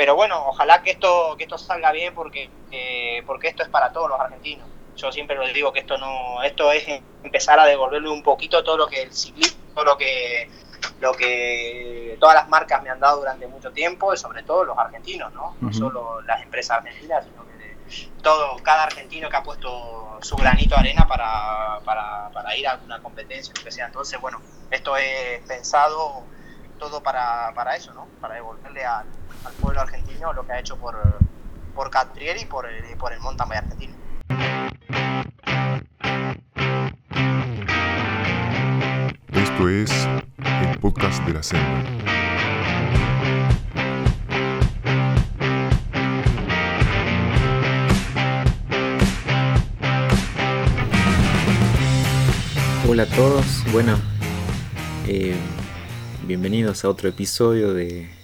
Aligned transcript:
pero 0.00 0.16
bueno, 0.16 0.46
ojalá 0.46 0.82
que 0.82 0.92
esto, 0.92 1.34
que 1.36 1.44
esto 1.44 1.58
salga 1.58 1.92
bien 1.92 2.14
porque, 2.14 2.48
eh, 2.70 3.22
porque 3.26 3.48
esto 3.48 3.62
es 3.62 3.68
para 3.68 3.92
todos 3.92 4.08
los 4.08 4.18
argentinos. 4.18 4.66
Yo 4.96 5.12
siempre 5.12 5.36
les 5.36 5.52
digo 5.52 5.74
que 5.74 5.80
esto 5.80 5.98
no, 5.98 6.42
esto 6.42 6.72
es 6.72 7.02
empezar 7.22 7.60
a 7.60 7.66
devolverle 7.66 8.08
un 8.08 8.22
poquito 8.22 8.64
todo 8.64 8.78
lo 8.78 8.86
que 8.86 9.02
el 9.02 9.12
ciclismo, 9.12 9.60
todo 9.74 9.84
lo 9.84 9.98
que 9.98 10.48
lo 11.00 11.12
que 11.12 12.16
todas 12.18 12.34
las 12.34 12.48
marcas 12.48 12.82
me 12.82 12.88
han 12.88 12.98
dado 12.98 13.18
durante 13.18 13.46
mucho 13.46 13.72
tiempo 13.72 14.14
y 14.14 14.16
sobre 14.16 14.42
todo 14.42 14.64
los 14.64 14.78
argentinos, 14.78 15.34
¿no? 15.34 15.54
No 15.60 15.70
solo 15.70 16.22
las 16.22 16.40
empresas 16.40 16.78
argentinas, 16.78 17.22
sino 17.26 17.44
que 17.44 17.76
todo, 18.22 18.56
cada 18.62 18.84
argentino 18.84 19.28
que 19.28 19.36
ha 19.36 19.42
puesto 19.42 20.18
su 20.22 20.34
granito 20.36 20.76
de 20.76 20.80
arena 20.80 21.06
para, 21.06 21.80
para, 21.84 22.30
para 22.30 22.56
ir 22.56 22.66
a 22.66 22.70
alguna 22.70 23.02
competencia, 23.02 23.52
lo 23.54 23.62
que 23.62 23.70
sea. 23.70 23.84
Entonces, 23.84 24.18
bueno, 24.18 24.40
esto 24.70 24.96
es 24.96 25.42
pensado 25.46 26.24
todo 26.78 27.02
para, 27.02 27.52
para 27.54 27.76
eso, 27.76 27.92
¿no? 27.92 28.06
Para 28.22 28.36
devolverle 28.36 28.82
al, 28.82 29.19
al 29.44 29.52
pueblo 29.54 29.80
argentino 29.80 30.32
lo 30.32 30.46
que 30.46 30.52
ha 30.52 30.60
hecho 30.60 30.76
por, 30.76 30.96
por 31.74 31.90
Catrieri 31.90 32.42
y 32.42 32.44
por 32.44 32.66
el, 32.66 32.96
por 32.96 33.12
el 33.12 33.20
mountain 33.20 33.48
bike 33.48 33.62
argentino. 33.62 33.94
Esto 39.32 39.68
es 39.68 39.90
el 40.38 40.78
podcast 40.78 41.24
de 41.24 41.32
la 41.32 41.42
senda. 41.42 41.84
Hola 52.88 53.04
a 53.04 53.06
todos, 53.06 53.64
bueno, 53.70 53.96
eh, 55.06 55.36
bienvenidos 56.26 56.84
a 56.84 56.88
otro 56.88 57.08
episodio 57.08 57.72
de 57.72 58.19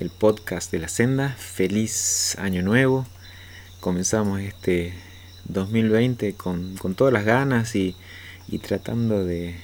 el 0.00 0.08
podcast 0.08 0.72
de 0.72 0.78
la 0.78 0.88
senda. 0.88 1.36
Feliz 1.38 2.34
año 2.38 2.62
nuevo. 2.62 3.06
Comenzamos 3.80 4.40
este 4.40 4.94
2020 5.44 6.32
con, 6.34 6.74
todas 6.96 7.12
las 7.12 7.26
ganas 7.26 7.76
y, 7.76 7.94
tratando 8.62 9.22
de, 9.24 9.60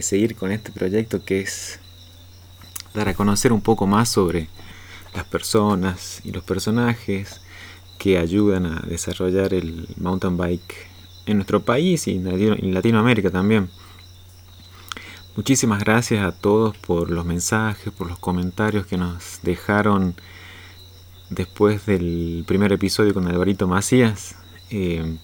seguir 0.00 0.36
con 0.36 0.52
este 0.52 0.70
proyecto 0.70 1.24
que 1.24 1.40
es 1.40 1.80
dar 2.94 3.08
a 3.08 3.14
conocer 3.14 3.52
un 3.52 3.60
poco 3.60 3.88
más 3.88 4.08
sobre 4.08 4.48
las 5.14 5.24
personas 5.24 6.20
y 6.22 6.30
los 6.30 6.44
personajes 6.44 7.40
que 7.98 8.18
ayudan 8.18 8.66
a 8.66 8.80
desarrollar 8.86 9.52
el 9.52 9.88
mountain 9.96 10.36
bike 10.36 10.86
en 11.26 11.38
nuestro 11.38 11.60
país 11.64 12.06
y 12.06 12.12
en 12.12 12.72
Latinoamérica 12.72 13.30
también. 13.30 13.68
Muchísimas 15.36 15.78
gracias 15.78 16.24
a 16.24 16.32
todos 16.32 16.76
por 16.76 17.08
los 17.08 17.24
mensajes, 17.24 17.92
por 17.92 18.08
los 18.08 18.18
comentarios 18.18 18.84
que 18.86 18.98
nos 18.98 19.38
dejaron 19.44 20.16
después 21.30 21.86
del 21.86 22.42
primer 22.48 22.72
episodio 22.72 23.14
con 23.14 23.28
Alvarito 23.28 23.68
Macías. 23.68 24.34
Eh, 24.70 25.18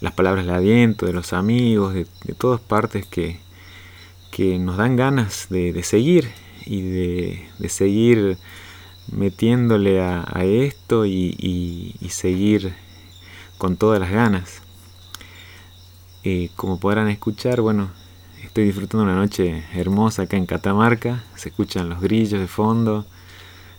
las 0.00 0.12
palabras 0.12 0.44
de 0.44 0.52
aliento 0.52 1.06
de 1.06 1.14
los 1.14 1.32
amigos, 1.32 1.94
de, 1.94 2.06
todas 2.36 2.60
partes 2.60 3.06
que, 3.06 3.38
que, 4.30 4.58
nos 4.58 4.76
dan 4.76 4.94
ganas 4.94 5.46
de, 5.48 5.82
seguir 5.82 6.30
y 6.66 6.82
de, 6.82 7.68
seguir 7.70 8.36
metiéndole 9.10 10.02
a, 10.02 10.44
esto 10.44 11.06
y, 11.06 11.96
seguir 12.10 12.74
con 13.56 13.78
todas 13.78 14.00
las 14.00 14.10
ganas. 14.10 14.60
Eh, 16.24 16.50
como 16.56 16.78
podrán 16.78 17.08
escuchar, 17.08 17.62
bueno, 17.62 17.88
Estoy 18.56 18.68
disfrutando 18.68 19.04
una 19.04 19.16
noche 19.16 19.64
hermosa 19.74 20.22
acá 20.22 20.38
en 20.38 20.46
Catamarca. 20.46 21.22
Se 21.34 21.50
escuchan 21.50 21.90
los 21.90 22.00
grillos 22.00 22.40
de 22.40 22.46
fondo, 22.46 23.04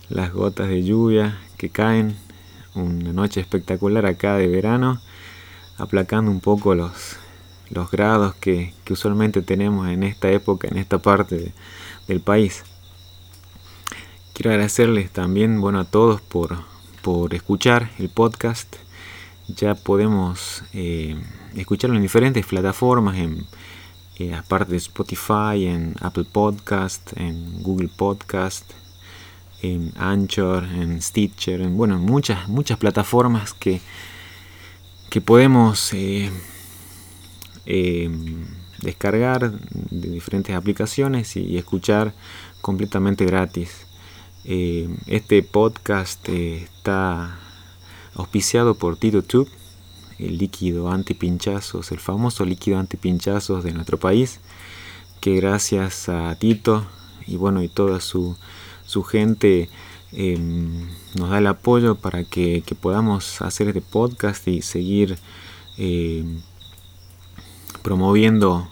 las 0.08 0.32
gotas 0.32 0.70
de 0.70 0.84
lluvia 0.84 1.40
que 1.58 1.72
caen. 1.72 2.16
Una 2.76 3.12
noche 3.12 3.42
espectacular 3.42 4.06
acá 4.06 4.36
de 4.36 4.46
verano, 4.46 5.02
aplacando 5.80 6.30
un 6.30 6.42
poco 6.42 6.76
los, 6.76 7.18
los 7.72 7.90
grados 7.90 8.36
que, 8.36 8.76
usualmente 8.92 9.42
tenemos 9.42 9.88
en 9.88 10.04
esta 10.04 10.30
época, 10.30 10.68
en 10.68 10.78
esta 10.78 11.00
parte 11.00 11.54
del 12.08 12.20
país. 12.20 12.64
Quiero 14.34 14.52
agradecerles 14.52 15.10
también 15.10 15.60
bueno, 15.60 15.80
a 15.80 15.86
todos 15.86 16.22
por, 16.22 16.56
por 17.02 17.34
escuchar 17.34 17.90
el 17.98 18.10
podcast. 18.10 18.76
Ya 19.48 19.74
podemos 19.74 20.64
eh, 20.74 21.20
escucharlo 21.56 21.96
en 21.96 22.04
diferentes 22.04 22.46
plataformas, 22.46 23.18
en 23.18 23.48
eh, 24.20 24.34
aparte 24.34 24.72
de 24.72 24.78
Spotify, 24.78 25.68
en 25.68 25.94
Apple 26.02 26.26
Podcast, 26.32 27.14
en 27.18 27.62
Google 27.62 27.90
Podcast, 27.96 28.72
en 29.62 29.94
Anchor, 29.96 30.64
en 30.64 31.00
Stitcher, 31.02 31.62
en 31.62 31.78
bueno, 31.78 32.00
muchas, 32.00 32.48
muchas 32.48 32.80
plataformas 32.80 33.54
que, 33.54 33.80
que 35.12 35.22
podemos 35.22 35.94
eh, 35.94 36.32
em, 37.68 38.46
descargar 38.80 39.52
de 39.52 40.10
diferentes 40.10 40.56
aplicaciones 40.56 41.36
y, 41.36 41.58
escuchar 41.58 42.16
completamente 42.62 43.24
gratis. 43.24 43.86
Eh, 44.46 44.90
este 45.06 45.44
podcast 45.44 46.28
está 46.30 47.38
auspiciado 48.16 48.74
por 48.76 48.98
TitoTube 48.98 49.48
el 50.20 50.38
líquido 50.38 50.90
antipinchazos, 50.92 51.92
el 51.92 52.00
famoso 52.00 52.46
líquido 52.46 52.80
antipinchazos 52.80 53.64
de 53.64 53.74
nuestro 53.74 54.00
país, 54.00 54.40
que 55.22 55.36
gracias 55.36 56.10
a 56.10 56.36
Tito 56.36 56.86
y 57.26 57.36
bueno 57.36 57.62
y 57.62 57.68
toda 57.68 58.00
su, 58.00 58.36
su 58.86 59.04
gente 59.04 59.70
em, 60.12 60.88
nos 61.16 61.30
da 61.30 61.40
el 61.40 61.48
apoyo 61.48 61.96
para 61.96 62.24
que, 62.24 62.64
podamos 62.80 63.42
hacer 63.42 63.68
este 63.68 63.82
podcast 63.82 64.48
y 64.48 64.62
seguir 64.62 65.18
em, 65.78 66.42
promoviendo 67.84 68.68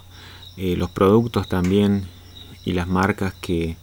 eh, 0.57 0.75
los 0.77 0.89
productos 0.89 1.47
también 1.47 2.05
y 2.63 2.73
las 2.73 2.87
marcas 2.87 3.33
que, 3.33 3.77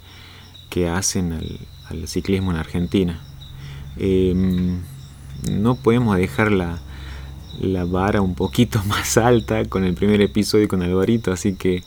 que 0.71 0.89
hacen 0.89 1.33
al, 1.33 2.09
ciclismo 2.09 2.51
en 2.51 2.57
Argentina. 2.57 3.21
Em, 3.99 4.81
no 5.51 5.75
podemos 5.75 6.17
dejar 6.17 6.51
la, 6.51 6.81
la 7.63 7.85
vara 7.85 8.21
un 8.21 8.35
poquito 8.35 8.83
más 8.87 9.17
alta 9.17 9.65
con 9.67 9.85
el 9.85 9.95
primer 9.95 10.21
episodio 10.21 10.69
con 10.69 10.83
Alvarito, 10.83 11.33
así 11.33 11.55
que, 11.55 11.83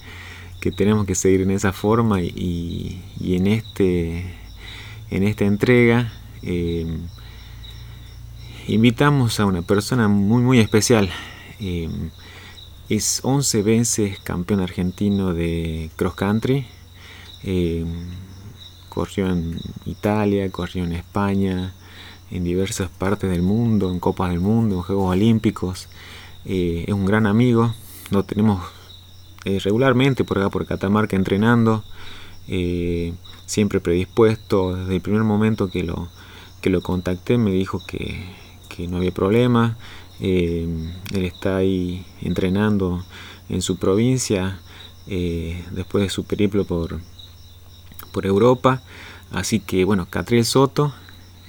que 0.59 0.71
tenemos 0.71 1.05
que 1.05 1.15
seguir 1.15 1.41
en 1.41 1.51
esa 1.51 1.71
forma 1.73 2.21
y, 2.21 3.01
en, 3.21 3.47
este, 3.47 4.25
en 5.11 5.23
esta 5.23 5.45
entrega 5.45 6.11
eh, 6.41 6.85
invitamos 8.67 9.39
a 9.39 9.45
una 9.45 9.61
persona 9.61 10.07
muy 10.07 10.41
muy 10.41 10.59
especial. 10.59 11.09
Eh, 11.59 11.89
es 12.89 13.21
11 13.23 13.63
veces 13.63 14.19
campeón 14.19 14.59
argentino 14.61 15.33
de 15.33 15.89
cross 15.95 16.15
country. 16.15 16.65
Eh, 17.43 17.85
corrió 18.89 19.27
en 19.27 19.59
Italia, 19.85 20.49
corrió 20.51 20.83
en 20.83 20.93
España, 20.93 21.73
en 22.31 22.43
diversas 22.43 22.89
partes 22.89 23.29
del 23.29 23.41
mundo, 23.41 23.91
en 23.91 23.99
Copas 23.99 24.29
del 24.29 24.39
Mundo, 24.39 24.75
en 24.75 24.81
Juegos 24.81 25.11
Olímpicos. 25.11 25.87
Eh, 26.45 26.85
es 26.87 26.93
un 26.93 27.05
gran 27.05 27.25
amigo, 27.27 27.73
lo 28.11 28.23
tenemos 28.23 28.61
eh, 29.45 29.59
regularmente 29.59 30.23
por 30.23 30.39
acá 30.39 30.49
por 30.49 30.65
Catamarca 30.65 31.15
entrenando, 31.15 31.83
eh, 32.47 33.13
siempre 33.45 33.79
predispuesto. 33.79 34.75
Desde 34.75 34.95
el 34.95 35.01
primer 35.01 35.23
momento 35.23 35.69
que 35.69 35.83
lo, 35.83 36.09
que 36.61 36.69
lo 36.69 36.81
contacté 36.81 37.37
me 37.37 37.51
dijo 37.51 37.81
que, 37.85 38.25
que 38.69 38.87
no 38.87 38.97
había 38.97 39.11
problema. 39.11 39.77
él 40.19 40.93
está 41.13 41.57
ahí 41.57 42.05
entrenando 42.21 43.03
en 43.49 43.61
su 43.61 43.77
provincia 43.77 44.59
después 45.07 46.03
de 46.03 46.09
su 46.09 46.23
periplo 46.23 46.65
por, 46.65 46.99
por 48.11 48.25
Europa. 48.25 48.81
Así 49.31 49.59
que 49.59 49.83
bueno, 49.83 50.07
Catriel 50.09 50.45
Soto 50.45 50.93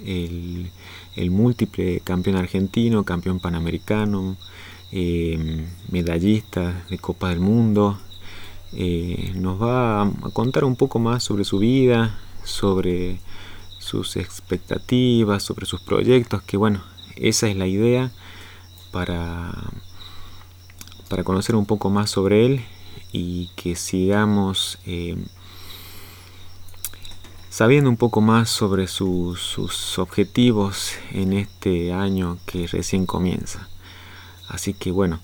el, 0.06 1.30
múltiple 1.30 2.00
campeón 2.00 2.36
argentino, 2.36 3.04
campeón 3.04 3.40
panamericano, 3.40 4.36
eh, 4.92 5.66
medallista 5.90 6.84
de 6.88 6.98
Copa 6.98 7.30
del 7.30 7.40
Mundo. 7.40 7.98
Eh, 8.72 9.32
nos 9.34 9.60
va 9.60 10.02
a 10.02 10.10
contar 10.32 10.64
un 10.64 10.76
poco 10.76 10.98
más 10.98 11.22
sobre 11.22 11.44
su 11.44 11.58
vida, 11.58 12.18
sobre 12.44 13.20
sus 13.78 14.16
expectativas, 14.16 15.42
sobre 15.42 15.66
sus 15.66 15.80
proyectos, 15.80 16.42
que 16.42 16.56
bueno, 16.56 16.82
esa 17.16 17.48
es 17.48 17.56
la 17.56 17.66
idea 17.66 18.10
para, 18.92 19.52
para 21.08 21.24
conocer 21.24 21.54
un 21.54 21.66
poco 21.66 21.90
más 21.90 22.10
sobre 22.10 22.46
él 22.46 22.64
y 23.12 23.50
que 23.56 23.76
sigamos 23.76 24.78
eh, 24.86 25.16
sabiendo 27.56 27.88
un 27.88 27.96
poco 27.96 28.20
más 28.20 28.50
sobre 28.50 28.86
sus, 28.86 29.98
objetivos 29.98 30.92
en 31.10 31.32
este 31.32 31.90
año 31.94 32.36
que 32.44 32.66
recién 32.66 33.06
comienza. 33.06 33.66
Así 34.46 34.74
que 34.74 34.90
bueno, 34.90 35.20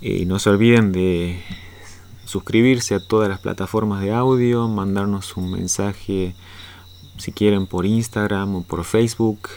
eh, 0.00 0.24
no 0.24 0.38
se 0.38 0.50
olviden 0.50 0.92
de 0.92 1.42
suscribirse 2.26 2.94
a 2.94 3.00
todas 3.00 3.28
las 3.28 3.40
plataformas 3.40 4.02
de 4.02 4.12
audio, 4.12 4.68
mandarnos 4.68 5.36
un 5.36 5.50
mensaje 5.50 6.36
si 7.16 7.32
quieren, 7.32 7.66
por 7.66 7.86
Instagram 7.86 8.54
o 8.54 8.62
por 8.62 8.84
Facebook, 8.84 9.48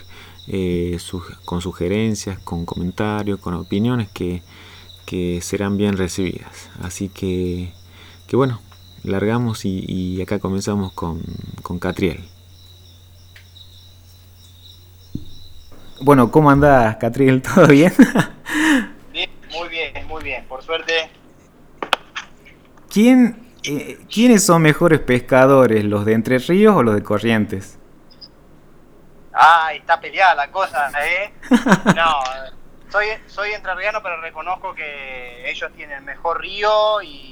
eh, 0.48 0.98
con 1.46 1.62
sugerencias, 1.62 2.40
con 2.40 2.66
comentarios, 2.66 3.40
con 3.40 3.54
opiniones 3.54 4.10
que, 4.10 4.42
serán 5.44 5.78
bien 5.78 5.96
recibidas. 5.96 6.72
Así 6.82 7.10
que, 7.10 7.74
que 8.26 8.36
bueno, 8.36 8.60
largamos 9.08 9.66
y, 9.66 10.22
acá 10.22 10.40
comenzamos 10.40 10.94
con, 10.94 11.22
con 11.64 11.80
Catriel. 11.80 12.24
Bueno, 16.02 16.32
¿cómo 16.32 16.52
andas, 16.52 16.98
Catriel? 16.98 17.42
¿Todo 17.56 17.68
bien? 17.68 17.94
bien, 19.12 19.30
muy 19.52 19.70
bien, 19.70 20.08
muy 20.08 20.24
bien. 20.24 20.46
Por 20.48 20.64
suerte. 20.64 21.10
¿Quién 22.90 23.48
eh, 23.70 24.00
¿quiénes 24.10 24.46
son 24.46 24.62
mejores 24.62 25.02
pescadores, 25.02 25.84
los 25.84 26.06
de 26.06 26.14
Entre 26.14 26.38
Ríos 26.38 26.74
o 26.74 26.84
los 26.84 26.96
de 26.96 27.04
Corrientes? 27.04 27.78
Ah, 29.34 29.72
está 29.74 30.00
peleada 30.00 30.36
la 30.36 30.50
cosa, 30.50 30.90
¿eh? 31.06 31.34
No, 31.94 32.20
soy, 32.90 33.08
soy 33.26 33.52
entrerriano, 33.52 34.02
pero 34.02 34.22
reconozco 34.22 34.74
que 34.74 35.52
ellos 35.52 35.70
tienen 35.76 36.06
mejor 36.06 36.40
río 36.40 37.02
y 37.02 37.27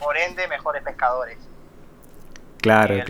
por 0.00 0.16
ende 0.16 0.48
mejores 0.48 0.82
pescadores. 0.82 1.38
Claro, 2.58 2.94
el, 2.94 3.04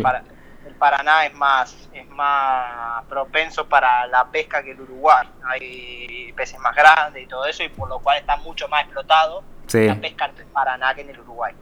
el 0.66 0.74
Paraná 0.74 1.26
es 1.26 1.34
más, 1.34 1.88
es 1.92 2.08
más 2.10 3.04
propenso 3.06 3.68
para 3.68 4.06
la 4.06 4.30
pesca 4.30 4.62
que 4.62 4.72
el 4.72 4.80
Uruguay. 4.80 5.26
Hay 5.44 6.32
peces 6.36 6.58
más 6.60 6.74
grandes 6.76 7.24
y 7.24 7.26
todo 7.26 7.46
eso, 7.46 7.62
y 7.62 7.68
por 7.68 7.88
lo 7.88 7.98
cual 8.00 8.18
está 8.18 8.36
mucho 8.36 8.68
más 8.68 8.84
explotado 8.84 9.42
la 9.72 10.00
pesca 10.00 10.26
en 10.26 10.36
el 10.38 10.46
Paraná 10.46 10.94
que 10.94 11.02
en 11.02 11.10
el 11.10 11.20
Uruguay. 11.20 11.54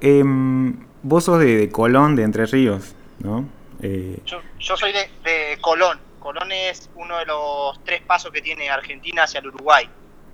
Em, 0.00 0.86
vos 1.02 1.24
sos 1.24 1.40
de, 1.40 1.68
Colón, 1.70 2.16
de 2.16 2.22
Entre 2.22 2.46
Ríos, 2.46 2.94
¿no? 3.18 3.48
Eh, 3.82 4.18
yo, 4.24 4.76
soy 4.76 4.92
de, 4.92 5.58
Colón. 5.60 6.00
Colón 6.18 6.52
es 6.52 6.90
uno 6.94 7.18
de 7.18 7.26
los 7.26 7.82
tres 7.84 8.00
pasos 8.00 8.32
que 8.32 8.40
tiene 8.40 8.70
Argentina 8.70 9.24
hacia 9.24 9.40
el 9.40 9.48
Uruguay. 9.48 9.88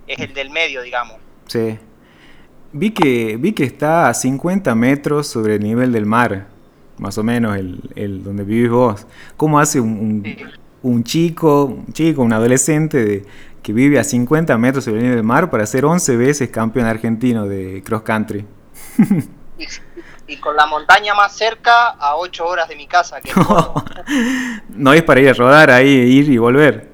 Es 0.07 0.19
el 0.19 0.33
del 0.33 0.49
medio, 0.49 0.81
digamos. 0.81 1.17
Sí. 1.47 1.77
Vi 2.73 2.91
que, 2.91 3.35
vi 3.37 3.51
que 3.51 3.65
está 3.65 4.07
a 4.07 4.13
50 4.13 4.73
metros 4.75 5.27
sobre 5.27 5.55
el 5.55 5.61
nivel 5.61 5.91
del 5.91 6.05
mar, 6.05 6.47
más 6.97 7.17
o 7.17 7.23
menos, 7.23 7.57
el, 7.57 8.23
donde 8.23 8.43
vivís 8.43 8.69
vos. 8.69 9.05
¿Cómo 9.35 9.59
hace 9.59 9.81
un, 9.81 10.23
chico, 11.03 11.65
un 11.65 11.91
chico, 11.91 12.21
un 12.21 12.31
adolescente 12.31 13.25
que 13.61 13.73
vive 13.73 13.99
a 13.99 14.05
50 14.05 14.57
metros 14.57 14.85
sobre 14.85 14.99
el 14.99 15.03
nivel 15.03 15.17
del 15.17 15.25
mar 15.25 15.49
para 15.49 15.65
ser 15.65 15.83
11 15.83 16.15
veces 16.15 16.49
campeón 16.49 16.85
argentino 16.85 17.45
de 17.45 17.83
cross 17.83 18.03
country? 18.03 18.45
y, 20.27 20.37
con 20.37 20.55
la 20.55 20.65
montaña 20.65 21.13
más 21.13 21.35
cerca 21.35 21.89
a 21.89 22.15
8 22.15 22.45
horas 22.45 22.69
de 22.69 22.77
mi 22.77 22.87
casa. 22.87 23.19
Que 23.19 23.33
no 24.69 24.93
es 24.93 25.03
para 25.03 25.19
ir 25.19 25.29
a 25.29 25.33
rodar 25.33 25.71
ahí, 25.71 25.89
ir 25.89 26.29
y 26.29 26.37
volver. 26.37 26.89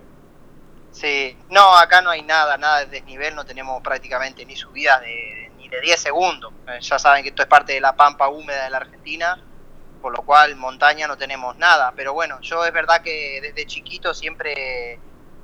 Sí, 0.91 1.38
no, 1.51 1.77
acá 1.77 2.01
no 2.01 2.09
hay 2.09 2.23
nada, 2.23 2.57
nada 2.57 2.80
de 2.80 2.88
desnivel, 2.88 3.35
no 3.35 3.45
tenemos 3.45 3.80
prácticamente 3.83 4.44
ni 4.44 4.56
subidas 4.56 5.00
de, 5.01 5.46
ni 5.67 5.75
de 5.75 5.81
10 5.81 5.99
segundos. 5.99 6.53
Eh, 6.67 6.79
ya 6.81 6.99
saben 6.99 7.23
que 7.23 7.29
esto 7.29 7.41
es 7.41 7.47
parte 7.47 7.73
de 7.73 7.81
la 7.81 7.95
pampa 7.95 8.29
húmeda 8.29 8.63
de 8.63 8.69
la 8.69 8.77
Argentina, 8.77 9.41
por 10.01 10.15
lo 10.15 10.23
cual 10.23 10.55
montaña 10.55 11.07
no 11.07 11.17
tenemos 11.17 11.57
nada. 11.57 11.93
Pero 11.95 12.13
bueno, 12.13 12.39
yo 12.41 12.65
es 12.65 12.73
verdad 12.73 13.01
que 13.01 13.39
desde 13.41 13.65
chiquito 13.65 14.13
siempre 14.13 14.99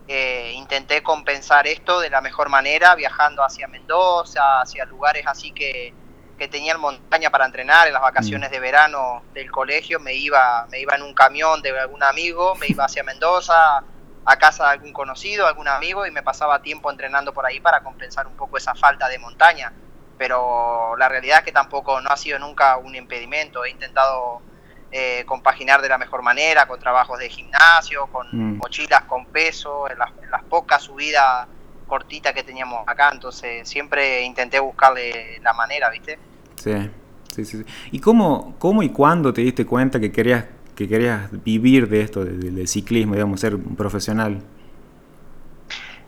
eh, 0.08 0.54
intenté 0.56 1.02
compensar 1.04 1.68
esto 1.68 2.00
de 2.00 2.10
la 2.10 2.22
mejor 2.22 2.50
manera, 2.50 2.96
viajando 2.96 3.44
hacia 3.44 3.68
Mendoza, 3.68 4.62
hacia 4.62 4.86
lugares 4.86 5.26
así 5.28 5.52
que, 5.52 5.94
que 6.38 6.48
tenía 6.48 6.78
montaña 6.78 7.30
para 7.30 7.46
entrenar 7.46 7.88
en 7.88 7.94
las 7.94 8.02
vacaciones 8.02 8.50
mm. 8.50 8.54
de 8.54 8.60
verano 8.60 9.24
del 9.34 9.52
colegio, 9.52 10.00
me 10.00 10.14
iba, 10.14 10.68
me 10.70 10.80
iba 10.80 10.96
en 10.96 11.04
un 11.04 11.14
camión 11.14 11.62
de 11.62 11.78
algún 11.80 12.04
amigo, 12.04 12.56
me 12.56 12.68
iba 12.68 12.86
hacia 12.86 13.04
Mendoza, 13.04 13.84
a 14.26 14.38
casa 14.38 14.66
de 14.66 14.70
algún 14.72 14.94
conocido, 14.94 15.48
algún 15.48 15.68
amigo, 15.68 16.06
y 16.06 16.12
me 16.12 16.24
pasaba 16.24 16.62
tiempo 16.62 16.90
entrenando 16.90 17.34
por 17.34 17.46
ahí 17.46 17.60
para 17.60 17.82
compensar 17.82 18.28
un 18.28 18.36
poco 18.36 18.58
esa 18.58 18.74
falta 18.74 19.10
de 19.10 19.20
montaña. 19.20 19.74
Pero 20.18 20.96
la 20.98 21.10
realidad 21.10 21.40
es 21.40 21.46
que 21.46 21.52
tampoco 21.52 22.00
no 22.02 22.10
ha 22.10 22.18
sido 22.18 22.40
nunca 22.40 22.78
un 22.78 22.96
impedimento. 22.96 23.66
He 23.66 23.72
intentado 23.72 24.42
eh, 24.92 25.24
compaginar 25.26 25.82
de 25.82 25.90
la 25.90 25.98
mejor 25.98 26.22
manera 26.22 26.68
con 26.68 26.80
trabajos 26.80 27.20
de 27.20 27.30
gimnasio, 27.30 28.08
con 28.08 28.28
mm. 28.32 28.58
mochilas 28.58 29.04
con 29.04 29.26
peso, 29.26 29.90
en 29.90 29.98
las, 29.98 30.12
en 30.22 30.30
las 30.30 30.44
pocas 30.44 30.84
subidas 30.84 31.48
cortita 31.94 32.34
que 32.34 32.44
teníamos 32.44 32.88
acá, 32.88 33.12
entonces 33.14 33.68
siempre 33.68 34.22
intenté 34.22 34.60
buscarle 34.60 35.40
la 35.44 35.54
manera, 35.54 35.90
¿viste? 35.90 36.18
Sí, 36.56 36.74
sí, 37.32 37.46
sí. 37.46 37.66
¿Y 37.92 38.00
cómo, 38.00 38.56
cómo 38.58 38.82
y 38.84 38.90
cuándo 38.90 39.34
te 39.34 39.42
diste 39.42 39.66
cuenta 39.66 40.00
que 40.00 40.12
querías, 40.12 40.46
que 40.76 40.88
querías 40.88 41.30
vivir 41.44 41.88
de 41.88 42.02
esto, 42.02 42.26
del 42.26 42.68
ciclismo, 42.68 43.14
digamos, 43.14 43.40
ser 43.40 43.56
un 43.56 43.76
profesional? 43.76 44.42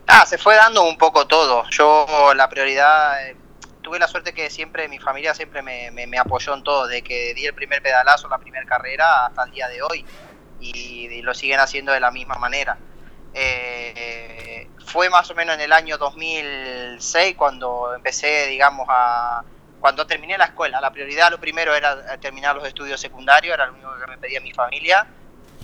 Ah, 0.07 0.25
se 0.25 0.38
fue 0.38 0.56
dando 0.56 0.88
un 0.88 0.98
poco 0.98 1.28
todo. 1.28 1.63
Yo 1.69 2.34
la 2.36 2.50
prioridad, 2.50 3.28
eh, 3.28 3.36
tuve 3.85 3.99
la 3.99 4.07
suerte 4.07 4.33
que 4.33 4.49
siempre 4.49 4.89
mi 4.89 4.97
familia 4.97 5.35
siempre 5.35 5.61
me, 5.61 6.17
apoyó 6.17 6.55
en 6.55 6.63
todo, 6.63 6.87
de 6.87 7.03
que 7.03 7.35
di 7.35 7.45
el 7.45 7.53
primer 7.53 7.83
pedalazo, 7.83 8.27
la 8.27 8.39
primera 8.39 8.65
carrera 8.65 9.27
hasta 9.27 9.43
el 9.43 9.51
día 9.51 9.67
de 9.67 9.83
hoy, 9.83 10.03
y 10.59 11.21
lo 11.21 11.35
siguen 11.35 11.59
haciendo 11.59 11.91
de 11.91 11.99
la 11.99 12.09
misma 12.09 12.35
manera. 12.35 12.77
Eh, 13.37 14.69
fue 14.85 15.09
más 15.09 15.29
o 15.29 15.35
menos 15.35 15.55
en 15.55 15.61
el 15.61 15.73
año 15.73 15.97
2006 15.97 17.35
cuando 17.35 17.93
empecé, 17.93 18.47
digamos, 18.47 18.87
a... 18.89 19.43
Cuando 19.81 20.07
terminé 20.07 20.35
la 20.35 20.45
escuela, 20.45 20.81
la 20.81 20.89
prioridad, 20.89 21.29
lo 21.29 21.39
primero 21.39 21.75
era 21.75 22.17
terminar 22.17 22.55
los 22.55 22.65
estudios 22.65 22.99
secundarios, 22.99 23.53
era 23.53 23.67
lo 23.67 23.73
único 23.73 23.93
que 23.99 24.07
me 24.07 24.17
pedía 24.17 24.41
mi 24.41 24.51
familia. 24.51 25.05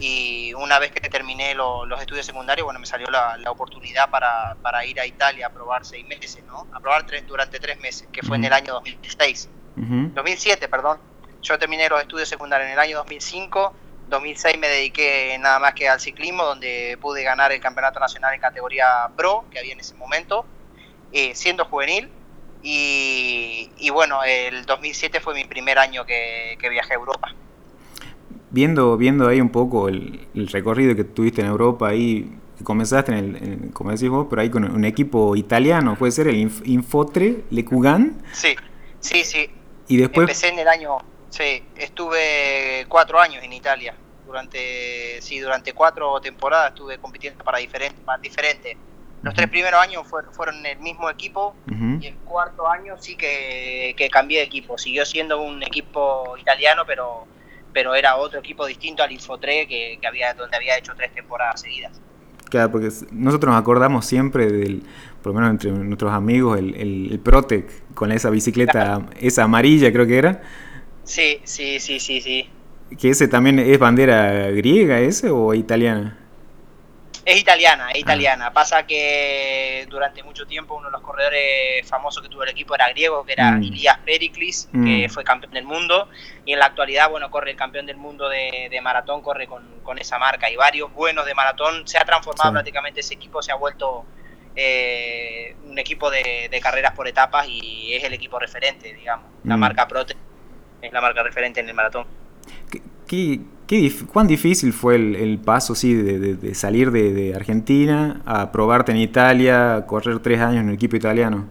Y 0.02 0.54
una 0.56 0.80
vez 0.80 0.92
que 0.92 1.08
terminé 1.10 1.54
los 1.54 2.02
estudios 2.02 2.26
secundarios, 2.26 2.66
bueno, 2.66 2.80
me 2.80 2.86
salió 2.86 3.08
la, 3.08 3.38
oportunidad 3.52 4.10
para, 4.10 4.56
para, 4.62 4.84
ir 4.86 5.00
a 5.00 5.06
Italia 5.06 5.48
a 5.48 5.50
probar 5.52 5.86
seis 5.86 6.06
meses, 6.08 6.44
¿no? 6.46 6.68
A 6.74 6.80
probar 6.80 7.06
tres, 7.06 7.26
durante 7.28 7.60
tres 7.60 7.80
meses, 7.80 8.08
que 8.12 8.24
fue 8.24 8.38
en 8.38 8.46
el 8.46 8.54
año 8.54 8.74
2006. 8.74 9.50
2007, 9.76 10.68
perdón. 10.68 11.00
Yo 11.42 11.58
terminé 11.58 11.88
los 11.88 12.02
estudios 12.02 12.28
secundarios 12.28 12.68
en 12.68 12.74
el 12.74 12.80
año 12.80 12.98
2005 12.98 13.74
2006 14.12 14.60
me 14.60 14.68
dediqué 14.68 15.38
nada 15.40 15.58
más 15.58 15.74
que 15.74 15.90
al 15.90 16.00
ciclismo, 16.00 16.44
donde 16.44 16.98
pude 17.02 17.24
ganar 17.24 17.52
el 17.52 17.60
campeonato 17.60 18.00
nacional 18.00 18.34
en 18.34 18.42
categoría 18.42 19.10
pro, 19.16 19.46
que 19.50 19.58
había 19.58 19.74
en 19.74 19.80
ese 19.80 19.96
momento, 19.96 20.46
eh, 21.12 21.34
siendo 21.34 21.66
juvenil. 21.66 22.12
Y, 22.62 23.90
bueno, 23.92 24.24
el 24.24 24.66
2007 24.66 25.20
fue 25.20 25.34
mi 25.34 25.46
primer 25.46 25.80
año 25.80 26.06
que, 26.06 26.58
viajé 26.70 26.94
a 26.94 26.98
Europa. 26.98 27.34
Viendo, 28.52 28.98
viendo 28.98 29.28
ahí 29.28 29.42
un 29.42 29.50
poco 29.50 29.88
el, 29.88 30.28
recorrido 30.52 30.96
que 30.96 31.04
tuviste 31.04 31.42
en 31.42 31.48
Europa, 31.48 31.88
ahí 31.90 32.38
comenzaste, 32.64 33.18
en 33.18 33.36
el, 33.36 33.74
como 33.74 33.92
decís 33.92 34.10
vos, 34.10 34.28
pero 34.30 34.42
ahí 34.42 34.50
con 34.50 34.64
un 34.64 34.86
equipo 34.86 35.36
italiano, 35.36 35.96
¿puede 35.98 36.12
ser 36.12 36.28
el 36.28 36.36
Infotre 36.66 37.44
Lecugan? 37.50 38.22
Sí, 38.34 38.56
sí, 39.00 39.24
sí. 39.24 39.50
Y 39.88 39.98
después... 39.98 40.24
Empecé 40.26 40.50
en 40.50 40.60
el 40.60 40.68
año 40.68 41.00
Sí, 41.32 41.64
estuve 41.78 42.86
cuatro 42.90 43.20
años 43.20 43.42
en 43.42 43.54
Italia. 43.54 43.96
Durante, 44.26 45.22
sí, 45.22 45.40
durante 45.40 45.74
cuatro 45.74 46.20
temporadas 46.20 46.72
estuve 46.72 46.98
compitiendo 46.98 47.44
para 47.44 47.58
diferentes. 47.58 48.00
Para 48.04 48.22
diferentes. 48.22 48.78
Los 49.24 49.34
tres 49.34 49.48
primeros 49.50 49.80
años 49.80 50.06
fueron, 50.08 50.34
fueron 50.34 50.66
el 50.66 50.80
mismo 50.80 51.10
equipo 51.10 51.56
y 51.68 52.08
el 52.08 52.16
cuarto 52.26 52.68
año 52.68 52.98
sí 53.00 53.16
que, 53.16 54.10
cambié 54.12 54.40
de 54.40 54.46
equipo. 54.46 54.78
Siguió 54.78 55.06
siendo 55.06 55.42
un 55.42 55.64
equipo 55.64 56.36
italiano, 56.38 56.84
pero, 56.86 57.28
pero 57.74 57.96
era 57.96 58.16
otro 58.18 58.40
equipo 58.40 58.66
distinto 58.66 59.04
al 59.04 59.12
Infotre 59.12 59.68
que, 59.68 59.98
que 60.00 60.08
había, 60.08 60.34
donde 60.34 60.56
había 60.58 60.78
hecho 60.78 60.94
tres 60.96 61.14
temporadas 61.14 61.62
seguidas. 61.62 62.00
Claro, 62.50 62.72
porque 62.72 62.90
nosotros 63.12 63.54
nos 63.54 63.62
acordamos 63.62 64.06
siempre 64.06 64.52
del, 64.52 64.84
por 65.22 65.34
lo 65.34 65.40
menos 65.40 65.52
entre 65.52 65.72
nuestros 65.72 66.12
amigos, 66.12 66.60
el, 66.60 66.76
el, 66.76 67.20
Protec 67.20 67.94
con 67.94 68.12
esa 68.12 68.30
bicicleta, 68.30 69.06
esa 69.22 69.44
amarilla 69.44 69.92
creo 69.94 70.06
que 70.06 70.18
era 70.18 70.42
Sí, 71.04 71.40
sí, 71.44 71.80
sí, 71.80 72.00
sí, 72.00 72.22
sí. 72.22 72.50
¿Que 72.98 73.10
ese 73.10 73.28
también 73.28 73.60
es 73.60 73.80
bandera 73.80 74.52
griega 74.52 75.00
ese 75.00 75.30
o 75.30 75.54
italiana? 75.54 76.18
Es 77.24 77.40
italiana, 77.40 77.90
es 77.90 77.96
ah. 77.96 78.00
italiana. 78.00 78.54
Pasa 78.54 78.86
que 78.86 79.86
durante 79.90 80.24
mucho 80.24 80.46
tiempo 80.46 80.76
uno 80.76 80.88
de 80.88 80.92
los 80.92 81.02
corredores 81.02 81.88
famosos 81.88 82.24
que 82.24 82.30
tuvo 82.30 82.44
el 82.44 82.50
equipo 82.50 82.74
era 82.76 82.90
griego, 82.90 83.24
que 83.26 83.34
era 83.34 83.52
mm. 83.52 83.64
Ilias 83.64 84.00
Pericles, 84.00 84.70
que 84.72 85.08
mm. 85.08 85.12
fue 85.12 85.24
campeón 85.24 85.54
del 85.54 85.66
mundo. 85.66 86.10
Y 86.46 86.54
en 86.54 86.60
la 86.60 86.66
actualidad, 86.66 87.10
bueno, 87.10 87.30
corre 87.30 87.52
el 87.52 87.58
campeón 87.58 87.86
del 87.86 87.98
mundo 87.98 88.28
de, 88.30 88.80
maratón, 88.82 89.22
corre 89.22 89.48
con, 89.48 90.00
esa 90.00 90.18
marca. 90.18 90.50
Y 90.50 90.56
varios 90.56 90.92
buenos 90.94 91.26
de 91.26 91.34
maratón. 91.34 91.88
Se 91.88 91.98
ha 91.98 92.06
transformado 92.06 92.54
prácticamente 92.54 93.02
ese 93.02 93.14
equipo, 93.14 93.42
se 93.42 93.52
ha 93.52 93.56
vuelto 93.56 94.06
eh, 94.56 95.56
un 95.66 95.78
equipo 95.78 96.10
de, 96.10 96.60
carreras 96.62 96.94
por 96.94 97.08
etapas 97.08 97.48
y 97.48 97.94
es 97.94 98.04
el 98.04 98.14
equipo 98.14 98.40
referente, 98.40 98.94
digamos. 98.94 99.26
La 99.44 99.58
mm. 99.58 99.60
marca 99.60 99.88
Prote 99.88 100.16
es 100.82 100.92
la 100.92 101.02
marca 101.02 101.22
referente 101.24 101.60
en 101.60 101.70
el 101.70 101.76
maratón. 101.76 102.06
¿Qué, 102.72 102.82
qué, 103.08 103.40
cuán 104.12 104.28
difícil 104.28 104.74
fue 104.74 104.96
el, 104.96 105.40
paso 105.40 105.76
sí, 105.76 105.94
de, 105.94 106.56
salir 106.56 106.92
de, 106.92 107.34
Argentina 107.34 108.22
a 108.26 108.52
probarte 108.52 108.92
en 108.92 108.98
Italia, 108.98 109.86
correr 109.88 110.20
tres 110.20 110.42
años 110.42 110.62
en 110.62 110.70
el 110.70 110.76
equipo 110.76 110.96
italiano? 110.96 111.48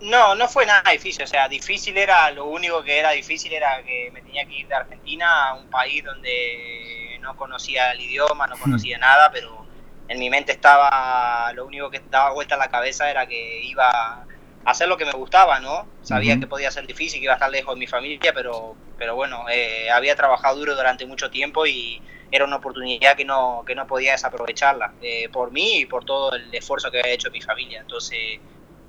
No, 0.00 0.34
no 0.34 0.48
fue 0.48 0.64
nada 0.64 0.90
difícil, 0.92 1.24
o 1.24 1.26
sea, 1.26 1.48
difícil 1.48 1.96
era, 1.98 2.30
lo 2.30 2.46
único 2.46 2.82
que 2.82 2.98
era 2.98 3.10
difícil 3.10 3.52
era 3.52 3.82
que 3.82 4.10
me 4.12 4.22
tenía 4.22 4.46
que 4.46 4.60
ir 4.60 4.68
de 4.68 4.74
Argentina 4.74 5.48
a 5.48 5.54
un 5.54 5.68
país 5.68 6.02
donde 6.04 7.18
no 7.20 7.36
conocía 7.36 7.92
el 7.92 8.00
idioma, 8.00 8.46
no 8.46 8.56
conocía 8.56 8.96
nada, 8.98 9.30
pero 9.32 9.66
en 10.08 10.18
mi 10.18 10.30
mente 10.30 10.52
estaba, 10.52 11.52
lo 11.54 11.66
único 11.66 11.90
que 11.90 12.00
daba 12.10 12.32
vuelta 12.32 12.54
en 12.54 12.60
la 12.60 12.68
cabeza 12.68 13.10
era 13.10 13.26
que 13.26 13.62
iba 13.64 14.24
hacer 14.64 14.88
lo 14.88 14.96
que 14.96 15.04
me 15.04 15.12
gustaba, 15.12 15.60
¿no? 15.60 15.86
Sabía 16.02 16.38
que 16.38 16.46
podía 16.46 16.70
ser 16.70 16.86
difícil, 16.86 17.20
que 17.20 17.24
iba 17.24 17.32
a 17.32 17.36
estar 17.36 17.50
lejos 17.50 17.74
de 17.74 17.78
mi 17.78 17.86
familia, 17.86 18.32
pero, 18.34 18.76
pero 18.96 19.14
bueno, 19.14 19.46
eh, 19.50 19.90
había 19.90 20.14
trabajado 20.14 20.56
duro 20.56 20.74
durante 20.74 21.06
mucho 21.06 21.30
tiempo 21.30 21.66
y 21.66 22.00
era 22.30 22.44
una 22.44 22.56
oportunidad 22.56 23.16
que 23.16 23.24
no, 23.24 23.62
que 23.66 23.74
no 23.74 23.86
podía 23.86 24.12
desaprovecharla, 24.12 24.94
eh, 25.02 25.28
por 25.30 25.50
mí 25.50 25.80
y 25.80 25.86
por 25.86 26.04
todo 26.04 26.34
el 26.34 26.54
esfuerzo 26.54 26.90
que 26.90 27.00
había 27.00 27.12
hecho 27.12 27.30
mi 27.30 27.40
familia. 27.40 27.80
Entonces, 27.80 28.40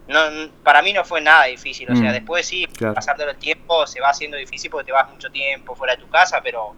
no, 0.07 0.19
para 0.63 0.81
mí 0.81 0.93
no 0.93 1.03
fue 1.03 1.21
nada 1.21 1.45
difícil, 1.45 1.91
o 1.91 1.95
sea, 1.95 2.09
mm, 2.09 2.13
después 2.13 2.45
sí, 2.45 2.67
pasar 2.93 3.17
todo 3.17 3.29
el 3.29 3.37
tiempo 3.37 3.87
se 3.87 4.01
va 4.01 4.09
haciendo 4.09 4.37
difícil 4.37 4.69
porque 4.69 4.87
te 4.87 4.91
vas 4.91 5.09
mucho 5.09 5.29
tiempo 5.29 5.75
fuera 5.75 5.95
de 5.95 6.01
tu 6.01 6.09
casa, 6.09 6.41
pero 6.43 6.75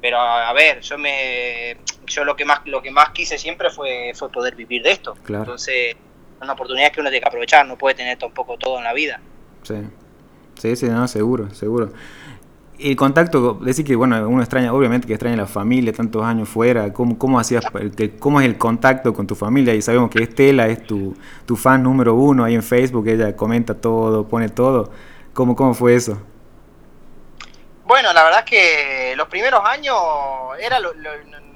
pero 0.00 0.18
a, 0.18 0.52
ver, 0.54 0.80
yo 0.80 0.96
me 0.96 1.76
yo 2.06 2.24
lo 2.24 2.34
que 2.34 2.44
más 2.44 2.60
lo 2.64 2.80
que 2.80 2.90
más 2.90 3.10
quise 3.10 3.36
siempre 3.38 3.70
fue 3.70 4.12
fue 4.14 4.30
poder 4.30 4.54
vivir 4.56 4.82
de 4.82 4.92
esto. 4.92 5.14
Entonces, 5.28 5.96
una 6.40 6.52
oportunidad 6.52 6.92
que 6.92 7.00
uno 7.00 7.10
tiene 7.10 7.22
que 7.22 7.28
aprovechar, 7.28 7.66
no 7.66 7.76
puede 7.76 7.94
tener 7.94 8.18
tampoco 8.18 8.56
todo 8.56 8.78
en 8.78 8.84
la 8.84 8.92
vida. 8.92 9.20
Sí. 9.62 9.76
Sí, 10.58 10.76
sí, 10.76 10.86
no, 10.88 11.08
seguro, 11.08 11.48
seguro 11.54 11.90
el 12.82 12.96
contacto, 12.96 13.54
decir 13.54 13.84
que 13.84 13.94
bueno, 13.94 14.26
uno 14.28 14.40
extraña, 14.42 14.72
obviamente 14.72 15.06
que 15.06 15.12
extraña 15.12 15.36
la 15.36 15.46
familia, 15.46 15.92
tantos 15.92 16.24
años 16.24 16.48
fuera, 16.48 16.92
¿cómo, 16.92 17.18
cómo 17.18 17.38
hacías, 17.38 17.64
cómo 18.18 18.40
es 18.40 18.46
el 18.46 18.56
contacto 18.56 19.12
con 19.12 19.26
tu 19.26 19.34
familia? 19.34 19.74
Y 19.74 19.82
sabemos 19.82 20.10
que 20.10 20.22
Estela 20.22 20.66
es 20.66 20.84
tu, 20.84 21.16
tu 21.46 21.56
fan 21.56 21.82
número 21.82 22.14
uno 22.14 22.44
ahí 22.44 22.54
en 22.54 22.62
Facebook, 22.62 23.06
ella 23.08 23.36
comenta 23.36 23.74
todo, 23.74 24.26
pone 24.26 24.48
todo. 24.48 24.90
¿Cómo, 25.34 25.54
cómo 25.54 25.74
fue 25.74 25.94
eso? 25.94 26.20
Bueno, 27.84 28.12
la 28.12 28.24
verdad 28.24 28.44
es 28.44 28.50
que 28.50 29.14
los 29.16 29.28
primeros 29.28 29.62
años 29.64 29.96
era 30.60 30.78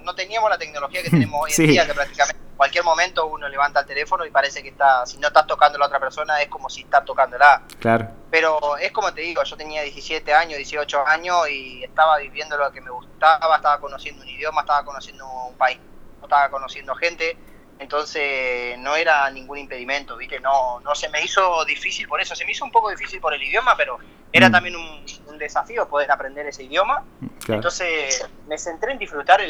no 0.05 0.15
teníamos 0.15 0.51
la 0.51 0.59
tecnología 0.59 1.03
que 1.03 1.11
tenemos 1.11 1.41
hoy 1.43 1.53
en 1.57 1.71
día, 1.71 1.87
que 1.87 1.95
prácticamente 1.95 2.41
en 2.43 2.57
cualquier 2.57 2.85
momento 2.85 3.27
uno 3.27 3.49
levanta 3.49 3.81
el 3.81 3.87
teléfono 3.87 4.25
y 4.25 4.31
parece 4.31 4.63
que 4.63 4.69
está, 4.69 5.05
si 5.07 5.19
no 5.19 5.29
estás 5.29 5.47
tocando 5.47 5.77
a 5.77 5.81
la 5.81 5.87
otra 5.87 5.99
persona, 5.99 6.41
es 6.41 6.49
como 6.49 6.71
si 6.71 6.83
estás 6.83 7.05
tocándola. 7.05 7.63
Claro. 7.81 8.09
Pero 8.31 8.77
es 8.77 8.93
como 8.93 9.13
te 9.13 9.23
digo, 9.23 9.43
yo 9.43 9.57
tenía 9.57 9.83
17 9.83 10.33
años, 10.33 10.57
18 10.59 11.07
años 11.07 11.49
y 11.49 11.83
estaba 11.83 12.19
viviendo 12.19 12.57
lo 12.57 12.71
que 12.71 12.81
me 12.81 12.91
gustaba, 12.91 13.57
estaba 13.57 13.81
conociendo 13.81 14.23
un 14.23 14.29
idioma, 14.29 14.61
estaba 14.61 14.85
conociendo 14.85 15.27
un 15.49 15.57
país, 15.57 15.79
estaba 16.23 16.49
conociendo 16.51 16.95
gente 16.95 17.37
entonces 17.79 18.79
no 18.79 18.95
era 18.95 19.29
ningún 19.31 19.59
impedimento, 19.59 20.17
¿viste? 20.17 20.41
No, 20.41 20.81
no 20.81 20.95
se 20.95 21.09
me 21.09 21.23
hizo 21.23 21.65
difícil 21.65 22.07
por 22.07 22.21
eso, 22.21 22.35
se 22.35 22.45
me 22.45 22.53
hizo 22.53 22.65
un 22.65 22.71
poco 22.71 22.91
difícil 22.91 23.21
por 23.21 23.35
el 23.35 23.43
idioma, 23.43 23.77
pero 23.77 23.99
era 24.33 24.49
mm. 24.49 24.53
también 24.53 24.77
un, 24.77 25.05
desafío 25.39 25.89
poder 25.89 26.11
aprender 26.11 26.47
ese 26.47 26.65
idioma. 26.65 27.05
Entonces 27.49 28.29
me 28.47 28.59
centré 28.59 28.93
en 28.93 28.99
disfrutar 28.99 29.41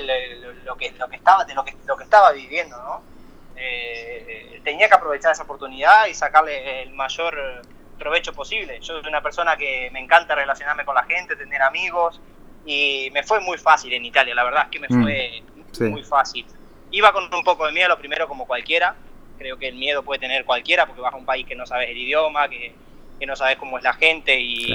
lo, 0.64 0.76
que, 0.76 0.92
lo 0.92 1.08
que 1.08 1.16
estaba, 1.16 1.44
de 1.44 1.54
lo 1.54 1.64
que, 1.64 1.76
lo 1.86 1.96
que 1.96 2.04
estaba 2.04 2.32
viviendo, 2.32 2.76
¿no? 2.76 3.02
Eh, 3.56 4.60
tenía 4.64 4.88
que 4.88 4.94
aprovechar 4.94 5.32
esa 5.32 5.44
oportunidad 5.44 6.06
y 6.06 6.14
sacarle 6.14 6.82
el 6.82 6.90
mayor 6.92 7.62
provecho 7.98 8.32
posible. 8.32 8.80
Yo 8.80 9.00
soy 9.00 9.08
una 9.08 9.22
persona 9.22 9.56
que 9.56 9.90
me 9.92 10.00
encanta 10.00 10.34
relacionarme 10.34 10.84
con 10.84 10.94
la 10.94 11.04
gente, 11.04 11.36
tener 11.36 11.62
amigos 11.62 12.20
y 12.66 13.10
me 13.12 13.22
fue 13.22 13.40
muy 13.40 13.58
fácil 13.58 13.92
en 13.92 14.04
Italia, 14.04 14.34
la 14.34 14.44
verdad 14.44 14.64
es 14.64 14.70
que 14.70 14.80
me 14.80 14.88
mm. 14.88 15.02
fue 15.02 15.88
muy 15.90 16.02
fácil. 16.02 16.46
Iba 16.90 17.12
con 17.12 17.32
un 17.32 17.44
poco 17.44 17.66
de 17.66 17.72
miedo, 17.72 17.88
lo 17.88 17.98
primero 17.98 18.26
como 18.28 18.46
cualquiera. 18.46 18.94
Creo 19.38 19.58
que 19.58 19.68
el 19.68 19.74
miedo 19.74 20.02
puede 20.02 20.20
tener 20.20 20.44
cualquiera 20.44 20.86
porque 20.86 21.00
vas 21.00 21.12
a 21.12 21.16
un 21.16 21.24
país 21.24 21.46
que 21.46 21.56
no 21.56 21.66
sabes 21.66 21.90
el 21.90 21.98
idioma, 21.98 22.48
que, 22.48 22.74
no 23.26 23.36
sabes 23.36 23.56
cómo 23.56 23.78
es 23.78 23.84
la 23.84 23.94
gente 23.94 24.40
y, 24.40 24.72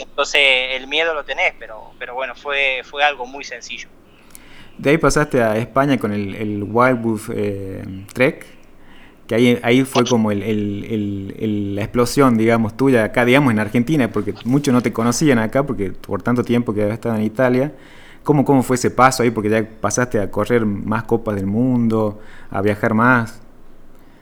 entonces 0.00 0.40
el 0.72 0.86
miedo 0.86 1.14
lo 1.14 1.24
tenés, 1.24 1.54
pero, 1.58 1.92
pero 1.98 2.14
bueno, 2.14 2.34
fue, 2.34 2.82
fue 2.84 3.04
algo 3.04 3.26
muy 3.26 3.44
sencillo. 3.44 3.88
De 4.78 4.90
ahí 4.90 4.98
pasaste 4.98 5.42
a 5.42 5.56
España 5.56 5.98
con 5.98 6.12
el, 6.12 6.34
el 6.34 6.64
Wild 6.64 7.02
Wolf 7.02 7.30
eh, 7.34 7.84
Trek, 8.12 8.46
que 9.26 9.34
ahí, 9.34 9.58
ahí 9.62 9.84
fue 9.84 10.04
como 10.04 10.32
el, 10.32 11.74
la 11.74 11.82
explosión, 11.82 12.36
digamos, 12.36 12.76
tuya 12.76 13.04
acá, 13.04 13.24
digamos, 13.24 13.52
en 13.52 13.58
Argentina, 13.58 14.10
porque 14.10 14.34
muchos 14.44 14.72
no 14.74 14.82
te 14.82 14.92
conocían 14.92 15.38
acá, 15.38 15.64
porque 15.64 15.90
por 15.90 16.22
tanto 16.22 16.42
tiempo 16.42 16.74
que 16.74 16.82
habías 16.82 16.94
estado 16.94 17.16
en 17.16 17.22
Italia. 17.22 17.72
¿Cómo, 18.22 18.44
¿Cómo 18.44 18.62
fue 18.62 18.76
ese 18.76 18.90
paso 18.90 19.22
ahí? 19.22 19.30
Porque 19.30 19.50
ya 19.50 19.66
pasaste 19.80 20.20
a 20.20 20.30
correr 20.30 20.64
más 20.64 21.04
copas 21.04 21.34
del 21.34 21.46
mundo, 21.46 22.20
a 22.50 22.62
viajar 22.62 22.94
más. 22.94 23.40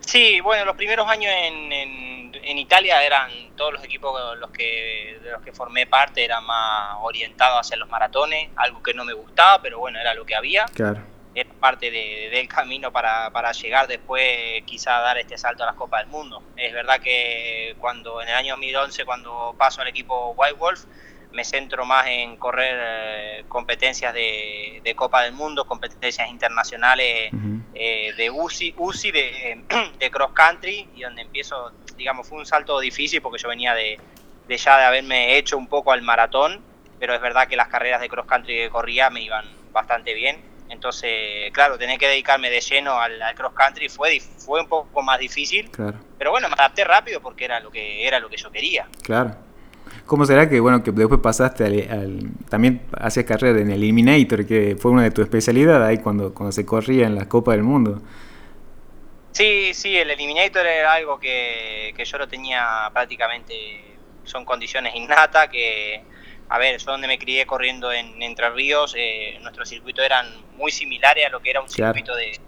Sí, 0.01 0.41
bueno, 0.41 0.65
los 0.65 0.77
primeros 0.77 1.07
años 1.07 1.31
en, 1.31 1.73
en, 1.73 2.20
Italia 2.59 3.03
eran 3.05 3.31
todos 3.57 3.73
los 3.73 3.85
equipos 3.85 4.39
los 4.39 4.51
que, 4.51 5.19
de 5.23 5.31
los 5.31 5.43
que 5.43 5.53
formé 5.53 5.87
parte 5.87 6.25
eran 6.25 6.45
más 6.45 6.97
orientados 7.03 7.61
hacia 7.61 7.77
los 7.77 7.89
maratones, 7.89 8.51
algo 8.57 8.83
que 8.83 8.95
no 8.95 9.05
me 9.05 9.13
gustaba, 9.13 9.61
pero 9.61 9.79
bueno, 9.79 9.99
era 10.01 10.15
lo 10.15 10.25
que 10.25 10.35
había. 10.35 10.65
Claro. 10.67 11.01
Era 11.35 11.51
parte 11.61 11.91
del 11.91 12.49
camino 12.49 12.91
para, 12.91 13.31
para 13.31 13.53
llegar 13.53 13.87
después 13.87 14.63
quizá 14.65 14.99
a 14.99 15.01
dar 15.01 15.19
este 15.19 15.39
salto 15.39 15.63
a 15.63 15.67
las 15.67 15.77
Copas 15.77 16.03
del 16.03 16.11
Mundo. 16.11 16.43
Es 16.57 16.73
verdad 16.73 17.01
que 17.01 17.77
cuando 17.79 18.21
en 18.21 18.29
el 18.29 18.35
año 18.35 18.55
2011, 18.55 19.05
cuando 19.05 19.55
paso 19.57 19.81
al 19.81 19.89
equipo 19.89 20.35
White 20.37 20.55
Wolf, 20.55 20.87
me 21.33 21.45
centro 21.45 21.85
más 21.85 22.07
en 22.09 22.37
correr 22.37 22.77
eh, 22.81 23.45
competencias 23.49 24.13
de, 24.15 24.93
Copa 24.97 25.23
del 25.23 25.33
Mundo, 25.33 25.67
competencias 25.67 26.29
internacionales 26.29 27.31
eh, 27.75 28.13
de 28.17 28.31
UCI, 28.31 28.75
UCI 28.77 29.13
de, 29.13 29.65
de, 29.99 30.11
cross 30.11 30.33
country, 30.33 30.89
y 30.95 31.03
donde 31.03 31.23
empiezo, 31.23 31.73
digamos, 32.01 32.27
fue 32.27 32.39
un 32.39 32.47
salto 32.47 32.81
difícil 32.81 33.21
porque 33.21 33.39
yo 33.39 33.49
venía 33.49 33.75
de, 33.75 33.99
ya 34.49 34.79
de 34.79 34.85
haberme 34.85 35.37
hecho 35.37 35.59
un 35.59 35.67
poco 35.67 35.93
al 35.93 36.01
maratón, 36.01 36.61
pero 36.99 37.15
es 37.15 37.21
verdad 37.21 37.47
que 37.47 37.57
las 37.57 37.69
carreras 37.69 38.01
de 38.01 38.09
cross 38.09 38.27
country 38.27 38.55
que 38.55 38.71
corría 38.71 39.11
me 39.11 39.23
iban 39.23 39.45
bastante 39.71 40.15
bien. 40.15 40.39
Entonces, 40.71 41.53
claro, 41.53 41.77
tener 41.77 41.99
que 41.99 42.09
dedicarme 42.09 42.49
de 42.49 42.61
lleno 42.61 42.99
al, 42.99 43.21
cross 43.37 43.53
country 43.53 43.91
fue, 43.91 44.19
fue 44.21 44.63
un 44.63 44.69
poco 44.69 45.03
más 45.03 45.19
difícil. 45.19 45.71
Pero 46.19 46.31
bueno, 46.31 46.49
me 46.49 46.55
adapté 46.55 46.85
rápido 46.85 47.21
porque 47.21 47.45
era 47.45 47.61
lo 47.61 47.71
que 47.71 48.07
era 48.07 48.19
lo 48.19 48.31
que 48.31 48.39
yo 48.39 48.51
quería. 48.51 48.89
Claro. 49.03 49.37
¿Cómo 50.07 50.25
será 50.25 50.49
que, 50.49 50.59
bueno, 50.59 50.83
que 50.83 50.93
después 50.93 51.21
pasaste 51.21 51.65
al, 51.65 52.31
también 52.49 52.83
hacías 52.99 53.27
carrera 53.27 53.61
en 53.61 53.71
el 53.71 53.83
Eliminator, 53.83 54.47
que 54.47 54.77
fue 54.81 54.91
una 54.91 55.03
de 55.03 55.11
tus 55.11 55.25
especialidades 55.25 55.87
ahí 55.87 55.99
cuando, 55.99 56.33
cuando 56.33 56.53
se 56.53 56.65
corría 56.65 57.07
en 57.07 57.15
la 57.15 57.29
Copa 57.29 57.53
del 57.53 57.63
Mundo? 57.63 58.01
Sí, 59.33 59.73
sí, 59.75 59.97
el 59.97 60.11
Eliminator 60.11 60.67
era 60.67 60.95
algo 60.95 61.19
que, 61.19 61.95
yo 62.05 62.19
lo 62.19 62.29
tenía 62.29 62.91
prácticamente, 62.93 63.97
son 64.25 64.45
condiciones 64.45 64.95
innatas, 64.95 65.49
que, 65.49 66.03
a 66.49 66.59
ver, 66.59 66.79
yo 66.79 66.91
donde 66.91 67.07
me 67.07 67.19
crié 67.19 67.47
corriendo 67.47 67.93
en 67.93 68.23
Entre 68.23 68.51
Ríos, 68.51 68.95
eh, 68.97 69.39
nuestros 69.43 69.69
circuitos 69.69 70.05
eran 70.05 70.27
muy 70.57 70.71
similares 70.73 71.27
a 71.27 71.31
lo 71.31 71.41
que 71.41 71.51
era 71.51 71.61
un 71.61 71.69
circuito 71.69 72.15
de, 72.17 72.39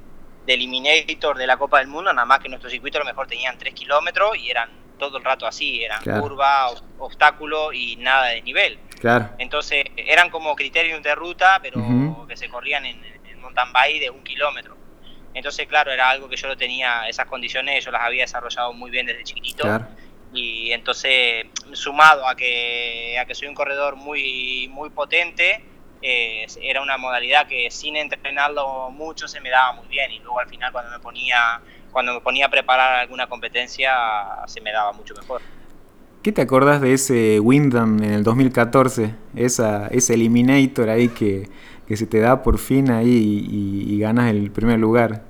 de 0.47 0.55
Eliminator 0.55 1.39
de 1.39 1.47
la 1.47 1.57
Copa 1.57 1.79
del 1.79 1.87
Mundo, 1.87 2.13
nada 2.13 2.27
más 2.27 2.41
que 2.41 2.49
nuestros 2.49 2.73
circuitos 2.73 3.01
a 3.01 3.05
lo 3.05 3.11
mejor 3.11 3.27
tenían 3.27 3.57
3 3.59 3.75
kilómetros 3.75 4.37
y 4.37 4.51
eran 4.51 4.83
todo 4.99 5.19
el 5.19 5.25
rato 5.25 5.47
así, 5.47 5.83
eran 5.83 6.03
curva, 6.21 6.71
obstáculo 6.99 7.73
y 7.73 7.97
nada 7.97 8.27
de 8.29 8.43
nivel. 8.43 8.79
Claro. 9.01 9.31
Entonces 9.39 9.85
eran 9.97 10.31
como 10.31 10.55
criterios 10.55 11.03
de 11.03 11.15
ruta, 11.15 11.59
pero 11.61 12.25
que 12.29 12.37
se 12.37 12.49
corrían 12.49 12.87
en, 12.87 13.01
mountain 13.41 13.73
bike 13.73 14.01
de 14.01 14.11
un 14.11 14.23
kilómetro. 14.23 14.77
Entonces, 15.35 15.67
claro, 15.67 15.91
era 15.91 16.11
algo 16.11 16.29
que 16.29 16.37
yo 16.37 16.49
lo 16.49 16.57
tenía, 16.57 17.09
esas 17.09 17.27
condiciones 17.27 17.85
yo 17.85 17.91
las 17.91 18.03
había 18.03 18.23
desarrollado 18.23 18.73
muy 18.73 18.91
bien 18.91 19.07
desde 19.07 19.25
chiquitito. 19.25 19.65
Y 20.35 20.73
entonces, 20.73 21.47
sumado 21.73 22.27
a 22.27 22.35
que, 22.35 23.19
a 23.19 23.25
que 23.27 23.35
soy 23.35 23.49
un 23.49 23.55
corredor 23.55 23.97
muy, 23.97 24.69
muy 24.69 24.91
potente, 24.91 25.63
eh, 26.01 26.47
era 26.61 26.83
una 26.83 26.97
modalidad 26.99 27.47
que 27.47 27.71
sin 27.71 27.97
entrenarlo 27.97 28.91
mucho 28.91 29.29
se 29.29 29.41
me 29.41 29.51
daba 29.51 29.73
muy 29.73 29.87
bien. 29.89 30.11
Y 30.11 30.19
luego 30.19 30.41
al 30.41 30.49
final 30.49 30.73
cuando 30.73 30.91
me 30.91 30.99
ponía 30.99 31.61
cuando 31.93 32.15
me 32.15 32.21
ponía 32.21 32.47
a 32.47 32.49
preparar 32.49 33.01
alguna 33.01 33.29
competencia 33.29 33.93
se 34.47 34.61
me 34.61 34.73
daba 34.73 34.93
mucho 34.93 35.15
mejor. 35.15 35.43
¿Qué 36.23 36.33
te 36.33 36.41
acordás 36.41 36.81
de 36.81 36.95
ese 36.95 37.41
Windham 37.41 38.03
en 38.03 38.13
el 38.13 38.23
2014? 38.23 39.15
Esa, 39.35 39.89
ese 39.89 40.15
Eliminator 40.15 40.89
ahí 40.89 41.09
que, 41.09 41.49
se 41.97 42.07
te 42.07 42.21
da 42.21 42.43
por 42.43 42.59
fin 42.59 42.91
ahí 42.91 43.47
y, 43.51 43.99
ganas 43.99 44.31
el 44.31 44.51
primer 44.51 44.79
lugar. 44.79 45.23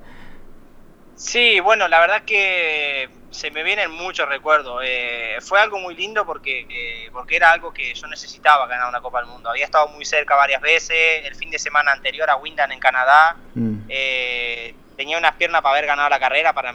Sí, 1.15 1.59
bueno, 1.59 1.87
la 1.87 1.99
verdad 1.99 2.23
que 2.23 3.09
se 3.31 3.51
me 3.51 3.63
vienen 3.63 3.91
muchos 3.91 4.27
recuerdos. 4.27 4.81
Eh, 4.85 5.37
fue 5.41 5.59
algo 5.59 5.79
muy 5.79 5.95
lindo 5.95 6.25
porque, 6.25 6.65
eh, 6.69 7.09
porque 7.11 7.35
era 7.35 7.51
algo 7.51 7.73
que 7.73 7.93
yo 7.93 8.07
necesitaba 8.07 8.67
ganar 8.67 8.89
una 8.89 9.01
Copa 9.01 9.19
del 9.19 9.29
Mundo. 9.29 9.49
Había 9.49 9.65
estado 9.65 9.87
muy 9.87 10.05
cerca 10.05 10.35
varias 10.35 10.61
veces. 10.61 11.25
El 11.25 11.35
fin 11.35 11.49
de 11.49 11.59
semana 11.59 11.91
anterior 11.91 12.29
a 12.29 12.35
Windham 12.37 12.71
en 12.71 12.79
Canadá. 12.79 13.35
Mm. 13.53 13.75
Eh, 13.89 14.75
tenía 14.97 15.17
unas 15.17 15.33
piernas 15.33 15.61
para 15.61 15.75
haber 15.75 15.87
ganado 15.87 16.09
la 16.09 16.19
carrera, 16.19 16.53
para 16.53 16.73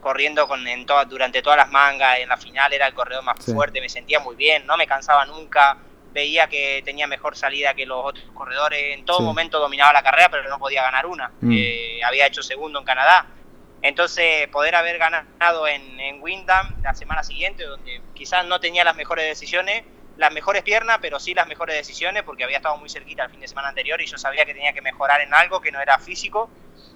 corriendo 0.00 0.48
con, 0.48 0.66
en 0.66 0.86
durante 1.08 1.42
todas 1.42 1.58
las 1.58 1.70
mangas, 1.70 2.18
en 2.18 2.28
la 2.28 2.36
final 2.36 2.72
era 2.72 2.86
el 2.86 2.94
corredor 2.94 3.22
más 3.22 3.44
fuerte, 3.44 3.80
me 3.80 3.88
sentía 3.88 4.18
muy 4.20 4.34
bien, 4.34 4.66
no 4.66 4.76
me 4.76 4.86
cansaba 4.86 5.24
nunca, 5.26 5.76
veía 6.12 6.48
que 6.48 6.82
tenía 6.84 7.06
mejor 7.06 7.36
salida 7.36 7.74
que 7.74 7.86
los 7.86 8.04
otros 8.04 8.24
corredores, 8.34 8.98
en 8.98 9.04
todo 9.04 9.20
momento 9.20 9.58
dominaba 9.58 9.92
la 9.92 10.02
carrera, 10.02 10.28
pero 10.30 10.48
no 10.48 10.58
podía 10.58 10.82
ganar 10.82 11.06
una, 11.06 11.32
mm. 11.40 11.52
eh, 11.52 12.00
había 12.04 12.26
hecho 12.26 12.42
segundo 12.42 12.78
en 12.78 12.84
Canadá. 12.84 13.26
Entonces, 13.82 14.46
poder 14.48 14.74
haber 14.74 14.98
ganado 14.98 15.66
en, 15.66 15.98
en 15.98 16.22
Windham 16.22 16.82
la 16.82 16.94
semana 16.94 17.22
siguiente, 17.22 17.64
donde 17.64 18.02
quizás 18.14 18.44
no 18.44 18.60
tenía 18.60 18.84
las 18.84 18.94
mejores 18.94 19.24
decisiones, 19.24 19.84
las 20.20 20.32
mejores 20.32 20.62
piernas, 20.62 20.98
pero 21.00 21.18
sí 21.18 21.32
las 21.32 21.48
mejores 21.48 21.76
decisiones, 21.76 22.22
porque 22.24 22.44
había 22.44 22.58
estado 22.58 22.76
muy 22.76 22.90
cerquita 22.90 23.24
el 23.24 23.30
fin 23.30 23.40
de 23.40 23.48
semana 23.48 23.68
anterior 23.68 24.00
y 24.02 24.06
yo 24.06 24.18
sabía 24.18 24.44
que 24.44 24.52
tenía 24.52 24.74
que 24.74 24.82
mejorar 24.82 25.22
en 25.22 25.32
algo 25.32 25.62
que 25.62 25.72
no 25.72 25.80
era 25.80 25.98
físico. 25.98 26.50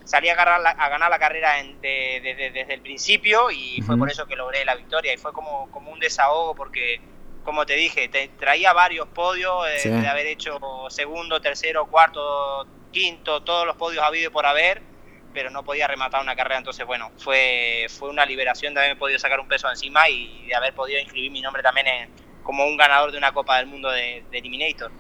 Salí 0.05 0.29
a 0.29 0.35
la, 0.35 0.71
a 0.71 0.89
ganar 0.91 1.09
la 1.09 1.19
carrera 1.19 1.55
desde 1.81 2.75
el 2.75 2.81
principio 2.83 3.51
y 3.51 3.81
fue 3.81 3.97
por 3.97 4.11
eso 4.11 4.27
que 4.27 4.37
logré 4.37 4.63
la 4.67 4.75
victoria 4.75 5.15
y 5.15 5.17
fue 5.17 5.33
como, 5.33 5.71
como 5.71 5.91
un 5.91 5.99
desahogo 5.99 6.55
porque, 6.55 7.01
como 7.45 7.67
te 7.67 7.75
dije, 7.75 8.09
te, 8.09 8.29
traía 8.29 8.73
varios 8.73 9.07
podios 9.09 9.67
eh, 9.85 9.89
de 9.89 10.09
haber 10.09 10.27
hecho 10.27 10.59
segundo, 10.89 11.41
tercero, 11.41 11.87
cuarto, 11.87 12.67
quinto, 12.91 13.43
todos 13.43 13.67
los 13.67 13.77
podios 13.77 14.03
habido 14.03 14.31
y 14.31 14.33
por 14.33 14.47
haber 14.47 14.95
pero 15.35 15.51
no 15.51 15.65
podía 15.65 15.89
rematar 15.89 16.23
una 16.23 16.37
carrera, 16.37 16.59
entonces 16.59 16.87
bueno, 16.87 17.11
fue, 17.19 17.87
fue 17.91 18.09
una 18.09 18.25
liberación 18.25 18.73
de 18.73 18.81
haber 18.81 18.97
podido 18.97 19.19
sacar 19.19 19.41
un 19.41 19.49
peso 19.49 19.69
encima 19.69 20.09
y 20.09 20.47
de 20.47 20.55
haber 20.55 20.73
podido 20.75 21.01
inscribir 21.01 21.33
mi 21.33 21.43
nombre 21.43 21.61
también 21.61 21.89
en, 21.89 22.09
como 22.45 22.65
un 22.65 22.77
ganador 22.77 23.11
de 23.11 23.19
una 23.19 23.33
Copa 23.33 23.57
del 23.57 23.67
Mundo 23.67 23.91
de, 23.91 24.23
Eliminator. 24.31 24.93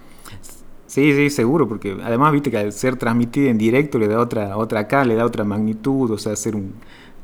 Sí, 0.86 1.12
sí, 1.14 1.30
seguro, 1.30 1.68
porque 1.68 1.96
además 2.02 2.32
viste 2.32 2.50
que 2.50 2.58
al 2.58 2.72
ser 2.72 2.96
transmitido 2.96 3.48
en 3.48 3.58
directo 3.58 3.98
le 3.98 4.08
da 4.08 4.18
otra, 4.18 4.56
otra 4.56 4.80
acá, 4.80 5.04
le 5.04 5.14
da 5.14 5.24
otra 5.24 5.44
magnitud, 5.44 6.10
o 6.10 6.18
sea, 6.18 6.36
ser 6.36 6.56
un 6.56 6.74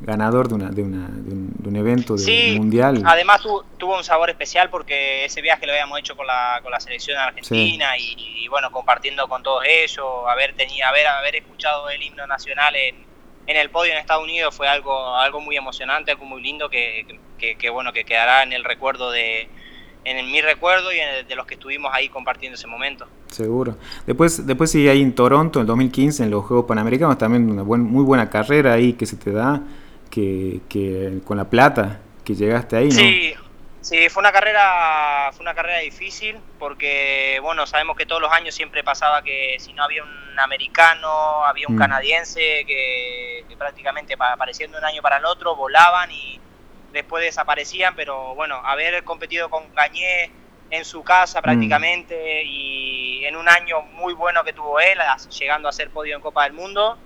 ganador 0.00 0.49
de, 0.49 0.55
una, 0.55 0.71
de, 0.71 0.83
una, 0.83 1.09
de, 1.09 1.33
un, 1.33 1.50
evento 1.77 2.15
de, 2.15 2.21
sí, 2.21 2.55
mundial. 2.59 3.03
Además 3.05 3.43
tuvo 3.79 3.97
un 3.97 4.05
sabor 4.05 4.31
especial 4.31 4.71
porque 4.71 5.25
ese 5.25 5.41
viaje 5.41 5.67
lo 5.67 5.73
habíamos 5.73 5.99
hecho 5.99 6.17
con 6.17 6.27
la, 6.27 6.61
con 6.62 6.71
la 6.73 6.81
selección 6.81 7.19
argentina 7.19 7.97
y, 7.99 8.47
bueno, 8.49 8.71
compartiendo 8.71 9.29
con 9.29 9.43
todos 9.43 9.65
ellos, 9.67 10.07
haber 10.29 10.55
tenido, 10.55 10.87
haber, 10.87 11.07
haber 11.07 11.37
escuchado 11.37 11.91
el 11.91 12.03
himno 12.03 12.27
nacional 12.27 12.75
en, 12.77 12.97
en 13.47 13.57
el 13.57 13.71
podio 13.71 13.93
en 13.93 13.99
Estados 13.99 14.25
Unidos 14.25 14.55
fue 14.55 14.69
algo, 14.69 15.17
algo 15.17 15.41
muy 15.41 15.57
emocionante, 15.57 16.11
algo 16.11 16.25
muy 16.25 16.43
lindo 16.43 16.69
que, 16.69 17.07
que, 17.39 17.57
que 17.57 17.71
bueno, 17.71 17.93
que 17.93 18.05
quedará 18.05 18.43
en 18.43 18.53
el 18.53 18.65
recuerdo 18.65 19.11
de, 19.11 19.49
en 20.05 20.31
mi 20.31 20.41
recuerdo 20.41 20.93
y 20.93 20.97
de 21.27 21.35
los 21.37 21.47
que 21.47 21.55
estuvimos 21.55 21.91
ahí 21.93 22.09
compartiendo 22.09 22.57
ese 22.57 22.67
momento. 22.67 23.07
Seguro. 23.29 23.77
Después, 24.07 24.47
después 24.47 24.71
sí, 24.71 24.89
ahí 24.89 25.03
en 25.03 25.15
Toronto, 25.15 25.59
en 25.59 25.62
el 25.62 25.67
2015, 25.67 26.25
en 26.25 26.31
los 26.31 26.45
Juegos 26.45 26.67
Panamericanos, 26.67 27.19
también 27.19 27.50
una 27.50 27.65
muy 27.65 28.05
buena 28.05 28.31
carrera 28.31 28.73
ahí 28.73 28.95
que 28.95 29.07
se 29.07 29.17
te 29.17 29.31
da, 29.31 29.62
que, 30.11 30.61
que 30.69 31.21
con 31.25 31.37
la 31.37 31.45
plata 31.45 32.00
que 32.25 32.35
llegaste 32.35 32.76
ahí, 32.76 32.88
¿no? 32.88 32.95
Sí, 32.95 33.35
sí, 33.81 34.09
fue 34.09 34.21
una 34.21 34.33
carrera, 34.33 35.31
fue 35.33 35.43
una 35.43 35.55
carrera 35.55 35.79
difícil, 35.79 36.38
porque 36.59 37.38
bueno, 37.43 37.67
sabemos 37.67 37.97
que 37.97 38.07
todos 38.07 38.21
los 38.21 38.33
años 38.33 38.55
siempre 38.55 38.85
pasaba 38.85 39.23
que 39.23 39.57
si 39.59 39.73
no 39.73 39.85
había 39.85 40.02
un 40.02 40.38
americano, 40.38 41.45
había 41.45 41.67
un 41.69 41.76
mm. 41.76 41.79
canadiense 41.79 42.64
que, 42.67 43.45
que 43.49 43.57
prácticamente 43.57 44.17
apareciendo 44.19 44.79
un 44.79 44.85
año 44.85 45.02
para 45.02 45.19
el 45.19 45.25
otro, 45.25 45.57
volaban 45.57 46.11
y 46.11 46.40
después 46.93 47.25
desaparecían, 47.25 47.95
pero 47.95 48.35
bueno, 48.35 48.57
haber 48.64 49.05
competido 49.05 49.49
con 49.49 49.73
Gañé 49.75 50.31
en 50.71 50.85
su 50.85 51.02
casa 51.02 51.40
mm. 51.40 51.43
prácticamente 51.43 52.43
y 52.45 53.25
en 53.25 53.37
un 53.37 53.49
año 53.49 53.83
muy 53.83 54.14
bueno 54.14 54.45
que 54.45 54.52
tuvo 54.52 54.81
él, 54.81 54.99
llegando 55.38 55.69
a 55.69 55.73
ser 55.73 55.90
podio 55.90 56.17
en 56.17 56.23
Copa 56.23 56.45
del 56.45 56.52
Mundo. 56.52 56.99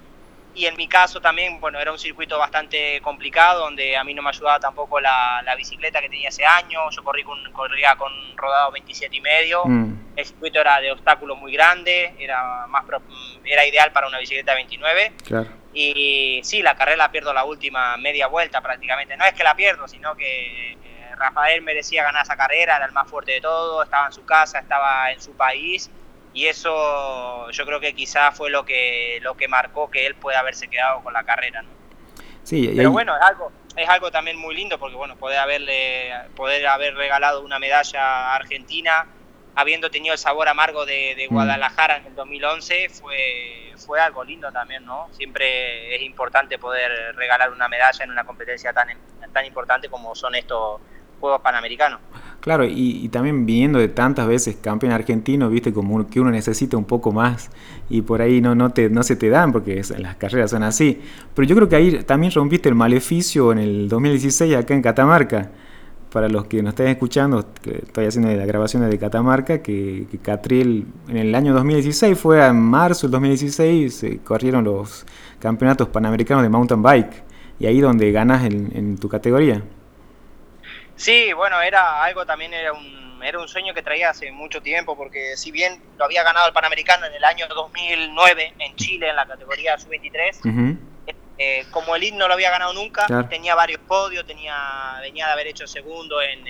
Y 0.54 0.66
en 0.66 0.76
mi 0.76 0.86
caso 0.86 1.20
también, 1.20 1.60
bueno, 1.60 1.80
era 1.80 1.90
un 1.90 1.98
circuito 1.98 2.38
bastante 2.38 3.00
complicado, 3.02 3.60
donde 3.60 3.96
a 3.96 4.04
mí 4.04 4.14
no 4.14 4.22
me 4.22 4.28
ayudaba 4.28 4.60
tampoco 4.60 5.00
la, 5.00 5.42
bicicleta 5.56 6.00
que 6.00 6.08
tenía 6.08 6.28
ese 6.28 6.44
año. 6.44 6.90
Yo 6.90 7.02
corrí 7.02 7.24
con, 7.24 7.38
corría 7.52 7.96
con 7.96 8.12
rodado 8.36 8.70
27 8.72 9.16
y 9.16 9.20
medio. 9.20 9.64
Mm. 9.64 9.94
El 10.16 10.24
circuito 10.24 10.60
era 10.60 10.80
de 10.80 10.92
obstáculos 10.92 11.38
muy 11.38 11.52
grande, 11.52 12.14
era, 12.18 12.66
más, 12.68 12.84
era 13.44 13.66
ideal 13.66 13.90
para 13.92 14.06
una 14.06 14.18
bicicleta 14.18 14.54
29. 14.54 15.12
Claro 15.24 15.64
y 15.74 16.40
sí, 16.44 16.62
la 16.62 16.76
carrera 16.76 16.96
la 16.96 17.10
pierdo 17.10 17.34
la 17.34 17.44
última 17.44 17.96
media 17.96 18.28
vuelta 18.28 18.60
prácticamente. 18.60 19.16
No 19.16 19.24
es 19.24 19.34
que 19.34 19.42
la 19.42 19.56
pierdo, 19.56 19.88
sino 19.88 20.14
que 20.14 20.78
Rafael 21.16 21.62
merecía 21.62 22.04
ganar 22.04 22.22
esa 22.22 22.36
carrera, 22.36 22.76
era 22.76 22.86
el 22.86 22.92
más 22.92 23.10
fuerte 23.10 23.32
de 23.32 23.40
todo, 23.40 23.82
estaba 23.82 24.06
en 24.06 24.12
su 24.12 24.24
casa, 24.24 24.60
estaba 24.60 25.10
en 25.10 25.20
su 25.20 25.32
país 25.36 25.90
y 26.34 26.48
eso 26.48 27.48
yo 27.50 27.64
creo 27.64 27.80
que 27.80 27.94
quizás 27.94 28.36
fue 28.36 28.50
lo 28.50 28.64
que 28.64 29.20
lo 29.22 29.36
que 29.36 29.46
marcó 29.46 29.88
que 29.88 30.04
él 30.04 30.16
pueda 30.16 30.40
haberse 30.40 30.68
quedado 30.68 31.02
con 31.02 31.12
la 31.12 31.22
carrera. 31.22 31.62
¿no? 31.62 31.68
Sí, 32.42 32.72
Pero 32.76 32.90
bueno, 32.90 33.16
es 33.16 33.22
algo, 33.22 33.52
es 33.76 33.88
algo 33.88 34.10
también 34.10 34.36
muy 34.36 34.54
lindo 34.54 34.78
porque 34.78 34.96
bueno, 34.96 35.16
poder 35.16 35.38
haberle 35.38 36.12
poder 36.36 36.66
haber 36.66 36.94
regalado 36.96 37.40
una 37.42 37.58
medalla 37.58 38.32
a 38.32 38.34
Argentina 38.34 39.06
habiendo 39.54 39.90
tenido 39.90 40.12
el 40.12 40.18
sabor 40.18 40.48
amargo 40.48 40.84
de, 40.84 41.26
mm. 41.30 41.32
Guadalajara 41.32 41.98
en 41.98 42.06
el 42.06 42.14
2011 42.16 42.88
fue 42.90 43.72
fue 43.76 44.00
algo 44.00 44.24
lindo 44.24 44.50
también, 44.52 44.84
¿no? 44.84 45.08
Siempre 45.12 45.94
es 45.94 46.02
importante 46.02 46.58
poder 46.58 47.14
regalar 47.16 47.50
una 47.50 47.68
medalla 47.68 48.04
en 48.04 48.10
una 48.10 48.24
competencia 48.24 48.72
tan, 48.72 48.88
tan 49.32 49.44
importante 49.44 49.88
como 49.88 50.14
son 50.14 50.34
estos 50.34 50.80
Juegos 51.20 51.40
Panamericanos. 51.40 52.00
Claro, 52.40 52.64
y, 52.64 53.08
también 53.08 53.46
viniendo 53.46 53.78
de 53.78 53.88
tantas 53.88 54.28
veces 54.28 54.56
campeón 54.60 54.92
argentino, 54.92 55.48
viste 55.48 55.72
como 55.72 56.06
que 56.06 56.20
uno 56.20 56.30
necesita 56.30 56.76
un 56.76 56.84
poco 56.84 57.10
más 57.10 57.50
y 57.88 58.02
por 58.02 58.20
ahí 58.20 58.42
no, 58.42 58.54
no, 58.54 58.70
te, 58.70 58.90
no 58.90 59.02
se 59.02 59.16
te 59.16 59.30
dan 59.30 59.50
porque 59.50 59.80
las 59.98 60.16
carreras 60.16 60.50
son 60.50 60.62
así. 60.62 61.00
Pero 61.34 61.48
yo 61.48 61.56
creo 61.56 61.68
que 61.68 61.76
ahí 61.76 62.02
también 62.02 62.32
rompiste 62.32 62.68
el 62.68 62.74
maleficio 62.74 63.50
en 63.52 63.58
el 63.58 63.88
2016 63.88 64.56
acá 64.56 64.74
en 64.74 64.82
Catamarca 64.82 65.50
para 66.14 66.28
los 66.28 66.44
que 66.44 66.62
nos 66.62 66.74
estén 66.74 66.86
escuchando, 66.86 67.44
que 67.60 67.82
estoy 67.86 68.06
haciendo 68.06 68.32
la 68.32 68.46
grabación 68.46 68.88
de 68.88 68.98
Catamarca, 69.00 69.58
que, 69.62 70.06
Catriel 70.22 70.86
en 71.08 71.16
el 71.16 71.34
año 71.34 71.52
2016, 71.54 72.16
fue 72.16 72.46
en 72.46 72.54
marzo 72.54 73.08
del 73.08 73.12
2016, 73.12 73.92
se 73.92 74.18
corrieron 74.18 74.62
los 74.62 75.04
campeonatos 75.40 75.88
panamericanos 75.88 76.44
de 76.44 76.48
mountain 76.50 76.80
bike, 76.80 77.24
y 77.58 77.66
ahí 77.66 77.80
donde 77.80 78.12
ganas 78.12 78.44
en, 78.44 78.96
tu 78.96 79.08
categoría. 79.08 79.64
Sí, 80.96 81.32
bueno, 81.32 81.60
era 81.60 82.02
algo 82.04 82.24
también, 82.24 82.54
era 82.54 82.72
un, 82.72 83.22
era 83.22 83.38
un 83.38 83.48
sueño 83.48 83.74
que 83.74 83.82
traía 83.82 84.10
hace 84.10 84.30
mucho 84.30 84.60
tiempo, 84.62 84.96
porque 84.96 85.36
si 85.36 85.50
bien 85.50 85.82
lo 85.96 86.04
había 86.04 86.22
ganado 86.22 86.46
el 86.46 86.52
Panamericano 86.52 87.06
en 87.06 87.14
el 87.14 87.24
año 87.24 87.46
2009 87.48 88.54
en 88.58 88.76
Chile, 88.76 89.08
en 89.08 89.16
la 89.16 89.26
categoría 89.26 89.78
sub-23, 89.78 90.78
eh, 91.36 91.66
como 91.72 91.96
el 91.96 92.16
no 92.16 92.28
lo 92.28 92.34
había 92.34 92.50
ganado 92.50 92.72
nunca, 92.72 93.06
tenía 93.28 93.54
varios 93.54 93.80
podios, 93.80 94.24
tenía, 94.24 94.98
venía 95.00 95.26
de 95.26 95.32
haber 95.32 95.48
hecho 95.48 95.66
segundo 95.66 96.20
en, 96.22 96.44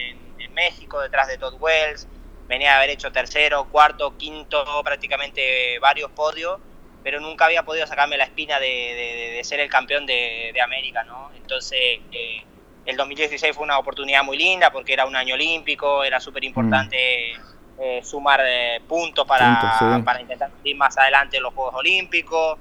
México 0.53 1.01
detrás 1.01 1.27
de 1.27 1.37
Todd 1.37 1.57
Wells, 1.59 2.07
venía 2.47 2.71
de 2.71 2.77
haber 2.77 2.91
hecho 2.91 3.11
tercero, 3.11 3.65
cuarto, 3.73 4.17
quinto, 4.17 4.65
prácticamente 4.85 5.81
varios 5.81 6.13
podios, 6.13 6.61
pero 7.03 7.19
nunca 7.19 7.47
había 7.47 7.65
podido 7.65 7.89
sacarme 7.89 8.17
la 8.17 8.23
espina 8.23 8.61
de, 8.61 9.41
ser 9.43 9.59
el 9.59 9.69
campeón 9.69 10.07
de, 10.07 10.55
América, 10.63 11.03
¿no? 11.03 11.33
Entonces, 11.35 11.99
eh, 12.13 12.45
el 12.87 12.97
2016 12.97 13.55
fue 13.55 13.65
una 13.65 13.79
oportunidad 13.79 14.23
muy 14.23 14.37
linda 14.37 14.71
porque 14.71 14.93
era 14.93 15.07
un 15.07 15.17
año 15.17 15.35
olímpico, 15.35 16.05
era 16.05 16.21
súper 16.21 16.45
importante 16.45 17.35
mm. 17.37 17.81
eh, 17.81 18.01
sumar 18.05 18.41
puntos 18.87 19.27
para, 19.27 20.03
para 20.05 20.21
intentar 20.21 20.51
ir 20.63 20.77
más 20.77 20.97
adelante 20.99 21.37
en 21.39 21.43
los 21.43 21.55
Juegos 21.55 21.75
Olímpicos. 21.75 22.59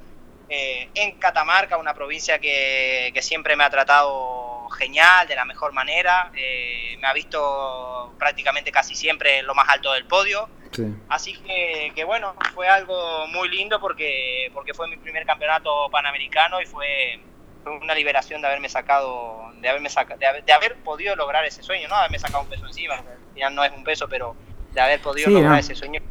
Eh, 0.49 0.89
en 0.93 1.17
Catamarca, 1.17 1.77
una 1.77 1.95
provincia 1.95 2.37
que, 2.37 3.11
siempre 3.21 3.55
me 3.55 3.63
ha 3.63 3.69
tratado 3.69 4.69
genial, 4.69 5.27
de 5.27 5.35
la 5.35 5.45
mejor 5.45 5.73
manera. 5.73 6.31
Eh, 6.35 6.95
me 6.99 7.07
ha 7.07 7.13
visto 7.13 8.13
prácticamente 8.19 8.71
casi 8.71 8.95
siempre 8.95 9.39
en 9.39 9.47
lo 9.47 9.55
más 9.55 9.67
alto 9.69 9.91
del 9.93 10.05
podio. 10.05 10.49
Así 11.09 11.35
que, 11.95 12.03
bueno, 12.03 12.35
fue 12.53 12.67
algo 12.67 13.27
muy 13.27 13.47
lindo 13.49 13.79
porque, 13.79 14.49
porque 14.53 14.73
fue 14.73 14.87
mi 14.87 14.97
primer 14.97 15.25
campeonato 15.25 15.89
panamericano 15.91 16.59
y 16.61 16.65
fue, 16.65 17.19
una 17.65 17.95
liberación 17.95 18.41
de 18.41 18.47
haberme 18.47 18.69
sacado, 18.69 19.51
de 19.61 19.69
haberme 19.69 19.89
de, 20.45 20.53
haber, 20.53 20.75
podido 20.83 21.15
lograr 21.15 21.45
ese 21.45 21.63
sueño, 21.63 21.87
no 21.87 21.95
haberme 21.95 22.19
sacado 22.19 22.43
un 22.43 22.49
peso 22.49 22.65
encima, 22.65 22.95
al 22.95 23.33
final 23.33 23.55
no 23.55 23.63
es 23.63 23.71
un 23.75 23.83
peso, 23.83 24.07
pero 24.09 24.35
de 24.73 24.81
haber 24.81 25.01
podido 25.01 25.29
lograr 25.29 25.59
ese 25.59 25.75
sueño 25.75 26.01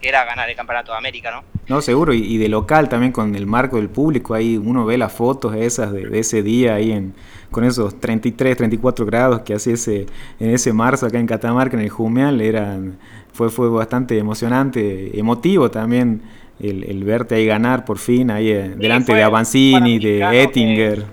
que 0.00 0.08
era 0.08 0.24
ganar 0.24 0.50
el 0.50 0.56
campeonato 0.56 0.92
de 0.92 0.98
América, 0.98 1.30
¿no? 1.30 1.44
No, 1.66 1.80
seguro, 1.80 2.12
y, 2.12 2.36
de 2.36 2.48
local 2.48 2.90
también 2.90 3.10
con 3.10 3.34
el 3.34 3.46
marco 3.46 3.76
del 3.76 3.88
público, 3.88 4.34
ahí 4.34 4.58
uno 4.58 4.84
ve 4.84 4.98
las 4.98 5.12
fotos 5.12 5.54
esas 5.54 5.92
de, 5.92 6.18
ese 6.18 6.42
día 6.42 6.74
ahí 6.74 6.92
en, 6.92 7.14
con 7.50 7.64
esos 7.64 7.98
33, 7.98 8.56
34 8.56 9.06
grados 9.06 9.40
que 9.40 9.54
hacía 9.54 9.74
ese, 9.74 10.06
en 10.38 10.50
ese 10.50 10.74
marzo 10.74 11.06
acá 11.06 11.18
en 11.18 11.26
Catamarca, 11.26 11.76
en 11.76 11.84
el 11.84 11.88
Jumeal, 11.88 12.42
eran, 12.42 12.98
fue, 13.32 13.48
fue 13.48 13.70
bastante 13.70 14.18
emocionante, 14.18 15.18
emotivo 15.18 15.70
también 15.70 16.22
el, 16.60 17.04
verte 17.04 17.36
ahí 17.36 17.46
ganar 17.46 17.84
por 17.84 17.98
fin, 17.98 18.30
ahí 18.30 18.50
eh, 18.50 18.72
delante 18.76 19.14
de 19.14 19.22
Avancini, 19.22 19.98
de 19.98 20.42
Ettinger. 20.42 21.04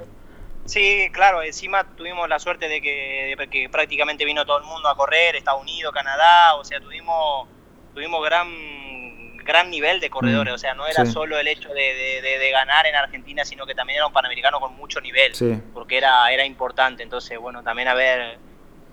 sí, 0.65 1.09
claro, 1.11 1.41
encima 1.41 1.83
tuvimos 1.95 2.29
la 2.29 2.39
suerte 2.39 2.67
de 2.67 2.81
que, 2.81 3.35
de 3.37 3.47
que 3.47 3.69
prácticamente 3.69 4.25
vino 4.25 4.45
todo 4.45 4.59
el 4.59 4.65
mundo 4.65 4.87
a 4.89 4.95
correr, 4.95 5.35
Estados 5.35 5.61
Unidos, 5.61 5.93
Canadá, 5.93 6.55
o 6.55 6.63
sea, 6.63 6.79
tuvimos, 6.79 7.47
tuvimos 7.93 8.23
gran 8.23 8.47
gran 9.43 9.69
nivel 9.69 9.99
de 9.99 10.09
corredores, 10.09 10.51
mm, 10.51 10.55
o 10.55 10.57
sea, 10.57 10.73
no 10.73 10.87
era 10.87 11.05
solo 11.05 11.37
el 11.37 11.47
hecho 11.47 11.69
de, 11.69 12.49
ganar 12.51 12.85
en 12.85 12.95
Argentina, 12.95 13.45
sino 13.45 13.65
que 13.65 13.75
también 13.75 13.97
era 13.97 14.07
un 14.07 14.13
panamericano 14.13 14.59
con 14.59 14.75
mucho 14.75 15.01
nivel, 15.01 15.33
porque 15.73 15.97
era, 15.97 16.31
era 16.31 16.45
importante, 16.45 17.03
entonces, 17.03 17.37
bueno, 17.39 17.63
también 17.63 17.87
haber, 17.87 18.37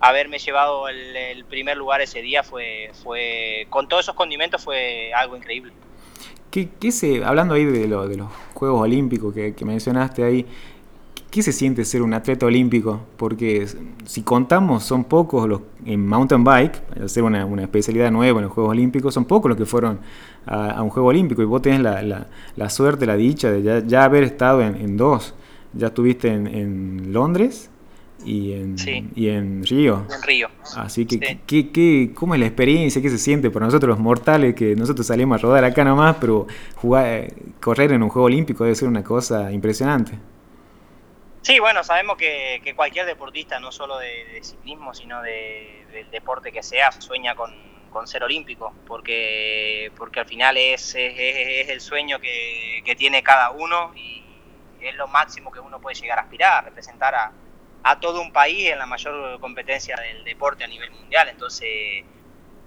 haberme 0.00 0.38
llevado 0.38 0.88
el, 0.88 1.44
primer 1.44 1.76
lugar 1.76 2.00
ese 2.00 2.22
día 2.22 2.42
fue, 2.42 2.90
fue, 3.02 3.66
con 3.70 3.88
todos 3.88 4.04
esos 4.04 4.14
condimentos 4.14 4.62
fue 4.62 5.12
algo 5.14 5.36
increíble. 5.36 5.72
¿Qué, 6.50 6.70
qué 6.78 6.92
se, 6.92 7.24
hablando 7.24 7.54
ahí 7.54 7.64
de, 7.64 7.86
lo, 7.86 8.08
de 8.08 8.16
los 8.16 8.28
Juegos 8.54 8.82
Olímpicos 8.82 9.34
que, 9.34 9.54
mencionaste 9.64 10.24
ahí, 10.24 10.46
¿qué 11.30 11.42
se 11.42 11.52
siente 11.52 11.84
ser 11.84 12.02
un 12.02 12.14
atleta 12.14 12.46
olímpico? 12.46 13.00
Porque 13.16 13.66
si 14.06 14.22
contamos, 14.22 14.84
son 14.84 15.04
pocos 15.04 15.46
los 15.46 15.60
en 15.84 16.06
mountain 16.06 16.42
bike, 16.42 16.82
al 17.00 17.10
ser 17.10 17.24
una, 17.24 17.44
especialidad 17.62 18.10
nueva 18.10 18.38
en 18.38 18.44
los 18.46 18.52
Juegos 18.52 18.70
Olímpicos, 18.70 19.12
son 19.12 19.26
pocos 19.26 19.50
los 19.50 19.58
que 19.58 19.66
fueron 19.66 20.00
a, 20.46 20.82
un 20.82 20.90
Juego 20.90 21.08
Olímpico 21.08 21.42
y 21.42 21.44
vos 21.44 21.60
tenés 21.60 21.80
la, 21.80 22.70
suerte, 22.70 23.04
la 23.04 23.16
dicha 23.16 23.50
de 23.50 23.84
ya, 23.86 24.04
haber 24.04 24.24
estado 24.24 24.62
en, 24.62 24.96
dos. 24.96 25.34
Ya 25.74 25.88
estuviste 25.88 26.32
en 26.32 27.12
Londres 27.12 27.70
y 28.24 28.52
en, 28.52 28.76
y 29.14 29.28
en 29.28 29.64
Río. 29.64 30.06
En 30.10 30.22
Río. 30.22 30.50
Así 30.76 31.06
que, 31.06 31.38
¿qué, 31.46 32.12
cómo 32.14 32.34
es 32.34 32.40
la 32.40 32.46
experiencia? 32.46 33.00
¿Qué 33.00 33.10
se 33.10 33.18
siente 33.18 33.50
por 33.50 33.62
nosotros 33.62 33.88
los 33.88 33.98
mortales 33.98 34.54
que 34.54 34.74
nosotros 34.74 35.06
salimos 35.06 35.38
a 35.38 35.42
rodar 35.42 35.64
acá 35.64 35.84
nomás, 35.84 36.16
pero 36.20 36.46
jugar, 36.76 37.32
correr 37.60 37.92
en 37.92 38.02
un 38.02 38.08
juego 38.08 38.26
olímpico 38.26 38.64
debe 38.64 38.76
ser 38.76 38.88
una 38.88 39.04
cosa 39.04 39.52
impresionante? 39.52 40.18
Sí, 41.42 41.60
bueno, 41.60 41.84
sabemos 41.84 42.16
que, 42.16 42.60
cualquier 42.76 43.06
deportista, 43.06 43.60
no 43.60 43.72
solo 43.72 43.98
de, 43.98 44.40
ciclismo, 44.42 44.92
sino 44.92 45.22
de, 45.22 45.86
del 45.92 46.10
deporte 46.10 46.52
que 46.52 46.62
sea, 46.62 46.92
sueña 46.92 47.34
con, 47.34 47.52
ser 48.06 48.22
olímpico, 48.22 48.72
porque, 48.86 49.90
porque 49.96 50.20
al 50.20 50.26
final 50.26 50.56
es, 50.56 50.94
es, 50.94 51.68
el 51.68 51.80
sueño 51.80 52.20
que, 52.20 52.82
que 52.84 52.94
tiene 52.94 53.22
cada 53.24 53.50
uno 53.50 53.92
y 53.96 54.22
es 54.80 54.94
lo 54.94 55.08
máximo 55.08 55.50
que 55.50 55.58
uno 55.58 55.80
puede 55.80 55.96
llegar 55.96 56.18
a 56.18 56.22
aspirar, 56.22 56.64
representar 56.64 57.14
a, 57.14 57.32
a 57.82 58.00
todo 58.00 58.20
un 58.20 58.32
país 58.32 58.70
en 58.70 58.78
la 58.78 58.86
mayor 58.86 59.40
competencia 59.40 59.96
del 59.96 60.24
deporte 60.24 60.64
a 60.64 60.66
nivel 60.66 60.90
mundial. 60.90 61.28
Entonces, 61.28 62.04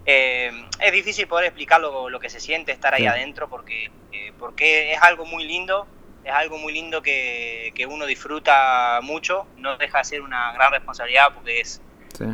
eh, 0.06 0.52
es 0.80 0.92
difícil 0.92 1.28
poder 1.28 1.46
explicar 1.46 1.80
lo, 1.80 2.20
que 2.20 2.30
se 2.30 2.40
siente 2.40 2.72
estar 2.72 2.94
ahí 2.94 3.06
adentro 3.06 3.48
porque, 3.50 3.92
eh, 4.12 4.34
porque 4.40 4.94
es 4.94 5.02
algo 5.02 5.26
muy 5.26 5.46
lindo, 5.46 5.88
es 6.24 6.32
algo 6.32 6.58
muy 6.58 6.74
lindo 6.74 7.02
que, 7.02 7.88
uno 7.90 8.06
disfruta 8.06 9.00
mucho, 9.04 9.48
no 9.58 9.78
deja 9.78 10.00
de 10.00 10.04
ser 10.06 10.22
una 10.22 10.54
gran 10.54 10.72
responsabilidad 10.72 11.34
porque 11.34 11.62
es... 11.62 11.82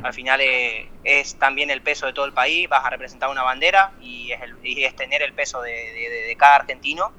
Al 0.04 0.12
final 0.12 0.42
es, 0.42 1.36
también 1.36 1.70
el 1.70 1.82
peso 1.82 2.08
de 2.08 2.14
todo 2.14 2.26
el 2.26 2.34
país, 2.34 2.68
vas 2.68 2.84
a 2.84 2.90
representar 2.90 3.30
una 3.30 3.44
bandera 3.44 3.94
y 4.02 4.32
es, 4.32 4.40
es 4.64 4.96
tener 4.98 5.22
el 5.22 5.32
peso 5.32 5.62
de, 5.62 6.36
cada 6.38 6.58
argentino 6.58 7.14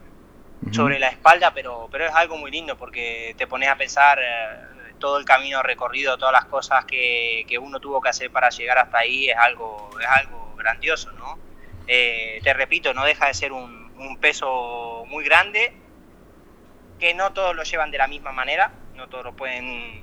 sobre 0.72 0.98
la 0.98 1.08
espalda, 1.08 1.54
pero, 1.54 1.88
pero 1.90 2.06
es 2.06 2.14
algo 2.14 2.36
muy 2.36 2.50
lindo 2.50 2.76
porque 2.76 3.34
te 3.38 3.46
pones 3.46 3.70
a 3.70 3.76
pensar 3.76 4.18
eh, 4.18 4.77
todo 4.98 5.18
el 5.18 5.24
camino 5.24 5.62
recorrido, 5.62 6.18
todas 6.18 6.32
las 6.32 6.44
cosas 6.46 6.84
que, 6.84 7.46
uno 7.60 7.80
tuvo 7.80 8.00
que 8.00 8.08
hacer 8.08 8.30
para 8.30 8.50
llegar 8.50 8.78
hasta 8.78 8.98
ahí 8.98 9.28
es 9.28 9.36
algo, 9.36 9.90
es 10.00 10.06
algo 10.06 10.54
grandioso, 10.56 11.12
¿no? 11.12 11.38
Eh, 11.86 12.40
te 12.42 12.52
repito, 12.54 12.92
no 12.94 13.04
deja 13.04 13.26
de 13.26 13.34
ser 13.34 13.52
un, 13.52 13.78
peso 14.20 15.04
muy 15.08 15.24
grande, 15.24 15.72
que 17.00 17.14
no 17.14 17.32
todos 17.32 17.54
lo 17.54 17.62
llevan 17.62 17.90
de 17.90 17.98
la 17.98 18.06
misma 18.06 18.32
manera, 18.32 18.72
no 18.94 19.08
todos 19.08 19.24
lo 19.24 19.32
pueden, 19.32 20.02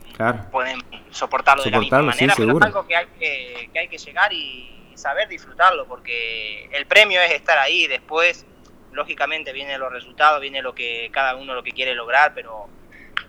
pueden 0.52 0.84
soportarlo, 1.12 1.64
de 1.64 1.72
la 1.72 1.80
misma 1.80 2.02
manera, 2.02 2.34
pero 2.36 2.58
es 2.58 2.64
algo 2.64 2.88
que 2.88 2.96
hay 2.96 3.06
que, 3.20 3.70
que 3.72 3.80
hay 3.80 3.88
que 3.88 3.98
llegar 3.98 4.34
y 4.34 4.76
saber 4.96 5.28
disfrutarlo, 5.28 5.86
porque 5.88 6.66
el 6.72 6.86
premio 6.88 7.22
es 7.22 7.32
estar 7.32 7.58
ahí, 7.58 7.88
después, 7.88 8.46
lógicamente, 8.92 9.54
vienen 9.54 9.80
los 9.80 9.92
resultados, 9.92 10.42
viene 10.42 10.62
lo 10.62 10.74
que 10.74 11.10
cada 11.12 11.36
uno 11.36 11.54
lo 11.54 11.64
que 11.64 11.72
quiere 11.72 11.94
lograr, 11.94 12.34
pero 12.34 12.68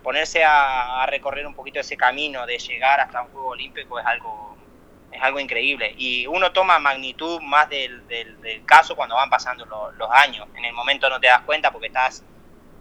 ponerse 0.06 0.44
a, 0.44 1.04
recorrer 1.06 1.44
un 1.48 1.54
poquito 1.54 1.80
ese 1.80 1.96
camino 1.96 2.46
de 2.46 2.58
llegar 2.58 3.00
hasta 3.00 3.22
un 3.22 3.28
juego 3.30 3.48
olímpico 3.48 3.98
es 3.98 4.06
algo 4.06 4.56
es 5.10 5.20
algo 5.20 5.40
increíble 5.40 5.92
y 5.98 6.28
uno 6.28 6.52
toma 6.52 6.78
magnitud 6.78 7.40
más 7.40 7.68
del, 7.68 8.06
del, 8.06 8.64
caso 8.64 8.94
cuando 8.94 9.16
van 9.16 9.28
pasando 9.28 9.66
los 9.66 10.08
años 10.12 10.46
en 10.56 10.64
el 10.64 10.72
momento 10.72 11.10
no 11.10 11.18
te 11.18 11.26
das 11.26 11.40
cuenta 11.40 11.72
porque 11.72 11.88
estás 11.88 12.22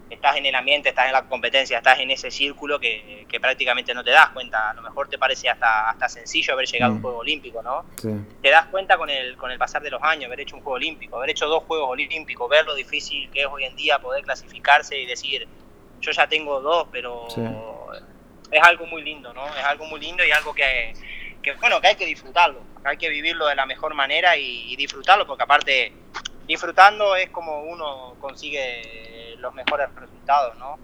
estás 0.07 0.35
en 0.35 0.45
el 0.45 0.53
ambiente, 0.53 0.89
estás 0.89 1.07
en 1.07 1.13
la 1.13 1.27
competencia, 1.27 1.77
estás 1.77 1.99
en 1.99 2.11
ese 2.11 2.29
círculo 2.29 2.79
que, 2.79 3.25
prácticamente 3.41 3.91
no 3.95 4.03
te 4.03 4.11
das 4.11 4.29
cuenta. 4.29 4.69
A 4.69 4.73
lo 4.75 4.83
mejor 4.83 5.09
te 5.09 5.17
parece 5.17 5.49
hasta, 5.49 5.89
hasta 5.89 6.07
sencillo 6.07 6.53
haber 6.53 6.67
llegado 6.67 6.91
a 6.91 6.93
un 6.93 6.99
mm. 6.99 7.01
juego 7.01 7.17
olímpico, 7.17 7.63
¿no? 7.63 7.85
Te 8.41 8.49
das 8.49 8.67
cuenta 8.67 8.97
con 8.97 9.09
el, 9.09 9.35
con 9.35 9.49
el 9.49 9.57
pasar 9.57 9.81
de 9.81 9.89
los 9.89 10.01
años, 10.03 10.25
haber 10.25 10.41
hecho 10.41 10.55
un 10.55 10.61
juego 10.61 10.75
olímpico, 10.75 11.17
haber 11.17 11.31
hecho 11.31 11.47
dos 11.47 11.63
juegos 11.63 11.89
olímpicos, 11.89 12.47
ver 12.47 12.65
lo 12.65 12.75
difícil 12.75 13.31
que 13.31 13.41
es 13.41 13.47
hoy 13.47 13.63
en 13.63 13.75
día 13.75 13.99
poder 13.99 14.23
clasificarse 14.23 14.97
y 14.97 15.07
decir, 15.07 15.47
yo 16.01 16.11
ya 16.11 16.27
tengo 16.27 16.61
dos, 16.61 16.87
pero 16.91 17.27
es 18.51 18.61
algo 18.61 18.85
muy 18.85 19.03
lindo, 19.03 19.33
¿no? 19.33 19.45
Es 19.47 19.63
algo 19.63 19.85
muy 19.85 19.99
lindo 19.99 20.23
y 20.25 20.31
algo 20.31 20.53
que, 20.53 20.93
bueno, 21.59 21.81
que 21.81 21.87
hay 21.87 21.95
que 21.95 22.05
disfrutarlo, 22.05 22.59
hay 22.83 22.97
que 22.97 23.09
vivirlo 23.09 23.47
de 23.47 23.55
la 23.55 23.65
mejor 23.65 23.93
manera 23.93 24.37
y, 24.37 24.75
disfrutarlo, 24.75 25.25
porque 25.25 25.43
aparte, 25.43 25.93
disfrutando 26.47 27.15
es 27.15 27.29
como 27.29 27.63
uno 27.63 28.15
consigue 28.19 29.35
los 29.39 29.53
mejores 29.53 29.89
resultados, 29.95 30.57
¿no? 30.57 30.77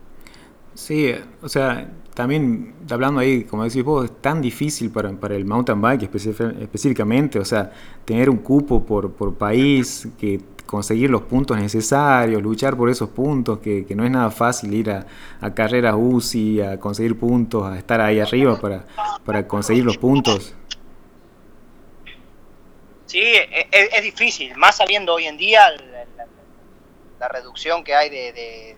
Sí, 0.73 1.13
o 1.41 1.49
sea, 1.49 1.89
también 2.13 2.75
hablando 2.89 3.19
ahí, 3.19 3.43
como 3.43 3.63
decís 3.63 3.83
vos, 3.83 4.05
es 4.05 4.21
tan 4.21 4.41
difícil 4.41 4.89
para, 4.89 5.11
para 5.11 5.35
el 5.35 5.45
mountain 5.45 5.81
bike 5.81 6.03
específicamente, 6.03 7.39
o 7.39 7.45
sea, 7.45 7.71
tener 8.05 8.29
un 8.29 8.37
cupo 8.37 8.85
por, 8.85 9.13
por 9.13 9.37
país 9.37 10.07
que 10.17 10.39
conseguir 10.71 11.09
los 11.09 11.23
puntos 11.23 11.57
necesarios, 11.57 12.41
luchar 12.41 12.77
por 12.77 12.89
esos 12.89 13.09
puntos, 13.09 13.59
que, 13.59 13.85
no 13.93 14.05
es 14.05 14.11
nada 14.11 14.31
fácil 14.31 14.73
ir 14.73 14.89
a, 14.89 15.05
a, 15.41 15.53
carreras 15.53 15.95
UCI, 15.97 16.61
a 16.61 16.79
conseguir 16.79 17.19
puntos, 17.19 17.67
a 17.67 17.77
estar 17.77 17.99
ahí 17.99 18.21
arriba 18.21 18.57
para, 18.57 18.85
para 19.25 19.45
conseguir 19.45 19.83
los 19.83 19.97
puntos. 19.97 20.55
Sí, 23.05 23.19
e, 23.19 23.67
e, 23.69 23.89
es, 23.91 24.01
difícil, 24.01 24.55
más 24.55 24.77
sabiendo 24.77 25.13
hoy 25.13 25.25
en 25.25 25.35
día 25.35 25.69
la, 27.19 27.27
reducción 27.27 27.83
que 27.83 27.93
hay 27.93 28.09
de, 28.09 28.77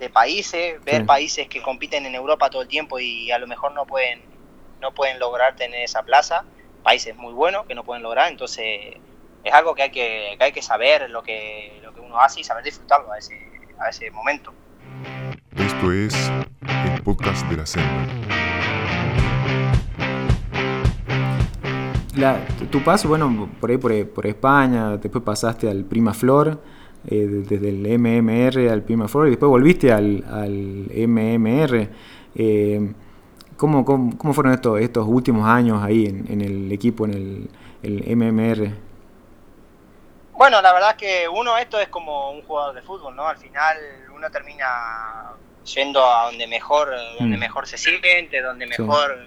de, 0.00 0.10
países, 0.10 0.84
ver 0.84 1.06
países 1.06 1.46
que 1.46 1.62
compiten 1.62 2.04
en 2.04 2.16
Europa 2.16 2.50
todo 2.50 2.62
el 2.62 2.68
tiempo 2.68 2.98
y 2.98 3.30
a 3.30 3.38
lo 3.38 3.46
mejor 3.46 3.72
no 3.72 3.86
pueden, 3.86 4.22
no 4.80 4.92
pueden 4.92 5.20
lograr 5.20 5.54
tener 5.54 5.84
esa 5.84 6.02
plaza, 6.02 6.44
países 6.82 7.14
muy 7.14 7.32
buenos 7.32 7.64
que 7.66 7.76
no 7.76 7.84
pueden 7.84 8.02
lograr, 8.02 8.28
entonces 8.28 8.96
es 9.44 9.52
algo 9.52 9.74
que 9.74 9.82
hay 9.82 9.90
que, 9.90 10.36
hay 10.38 10.52
que 10.52 10.62
saber 10.62 11.08
lo 11.10 11.22
que, 11.22 11.80
lo 11.82 11.94
que 11.94 12.00
uno 12.00 12.20
hace 12.20 12.40
y 12.40 12.44
saber 12.44 12.64
disfrutarlo 12.64 13.12
a 13.12 13.18
ese, 13.18 13.38
a 13.78 13.88
ese 13.88 14.10
momento. 14.10 14.52
Esto 15.56 15.92
es 15.92 16.14
el 16.94 17.02
podcast 17.02 17.46
de 17.46 17.56
la 17.56 17.66
selva. 17.66 18.06
tu 22.70 22.82
paso, 22.82 23.08
bueno, 23.08 23.48
por 23.60 23.70
ahí 23.70 23.78
por, 23.78 24.26
España, 24.26 24.98
después 24.98 25.24
pasaste 25.24 25.70
al 25.70 25.84
Prima 25.84 26.12
Flor, 26.12 26.60
eh, 27.06 27.44
desde 27.48 27.70
el 27.70 27.98
MMR 27.98 28.68
al 28.70 28.82
Prima 28.82 29.08
Flor, 29.08 29.28
y 29.28 29.30
después 29.30 29.48
volviste 29.48 29.90
al, 29.90 30.22
al 30.30 30.90
MMR. 31.08 31.88
Eh, 32.34 32.92
¿cómo, 33.56 33.84
cómo, 33.84 34.34
fueron 34.34 34.52
estos, 34.52 34.80
estos 34.80 35.06
últimos 35.08 35.48
años 35.48 35.82
ahí 35.82 36.06
en, 36.06 36.40
el 36.42 36.70
equipo, 36.70 37.06
en 37.06 37.14
el, 37.14 37.50
el 37.82 38.16
MMR? 38.16 38.89
Bueno, 40.40 40.62
la 40.62 40.72
verdad 40.72 40.92
es 40.92 40.96
que 40.96 41.28
uno, 41.28 41.58
esto 41.58 41.78
es 41.78 41.88
como 41.88 42.30
un 42.30 42.40
jugador 42.40 42.74
de 42.74 42.80
fútbol, 42.80 43.14
¿no? 43.14 43.28
Al 43.28 43.36
final 43.36 43.76
uno 44.14 44.30
termina 44.30 45.34
yendo 45.64 46.02
a 46.02 46.24
donde 46.24 46.46
mejor, 46.46 46.88
donde 47.18 47.36
mm. 47.36 47.40
mejor 47.40 47.66
se 47.66 47.76
siente, 47.76 48.40
donde 48.40 48.66
mejor 48.66 49.18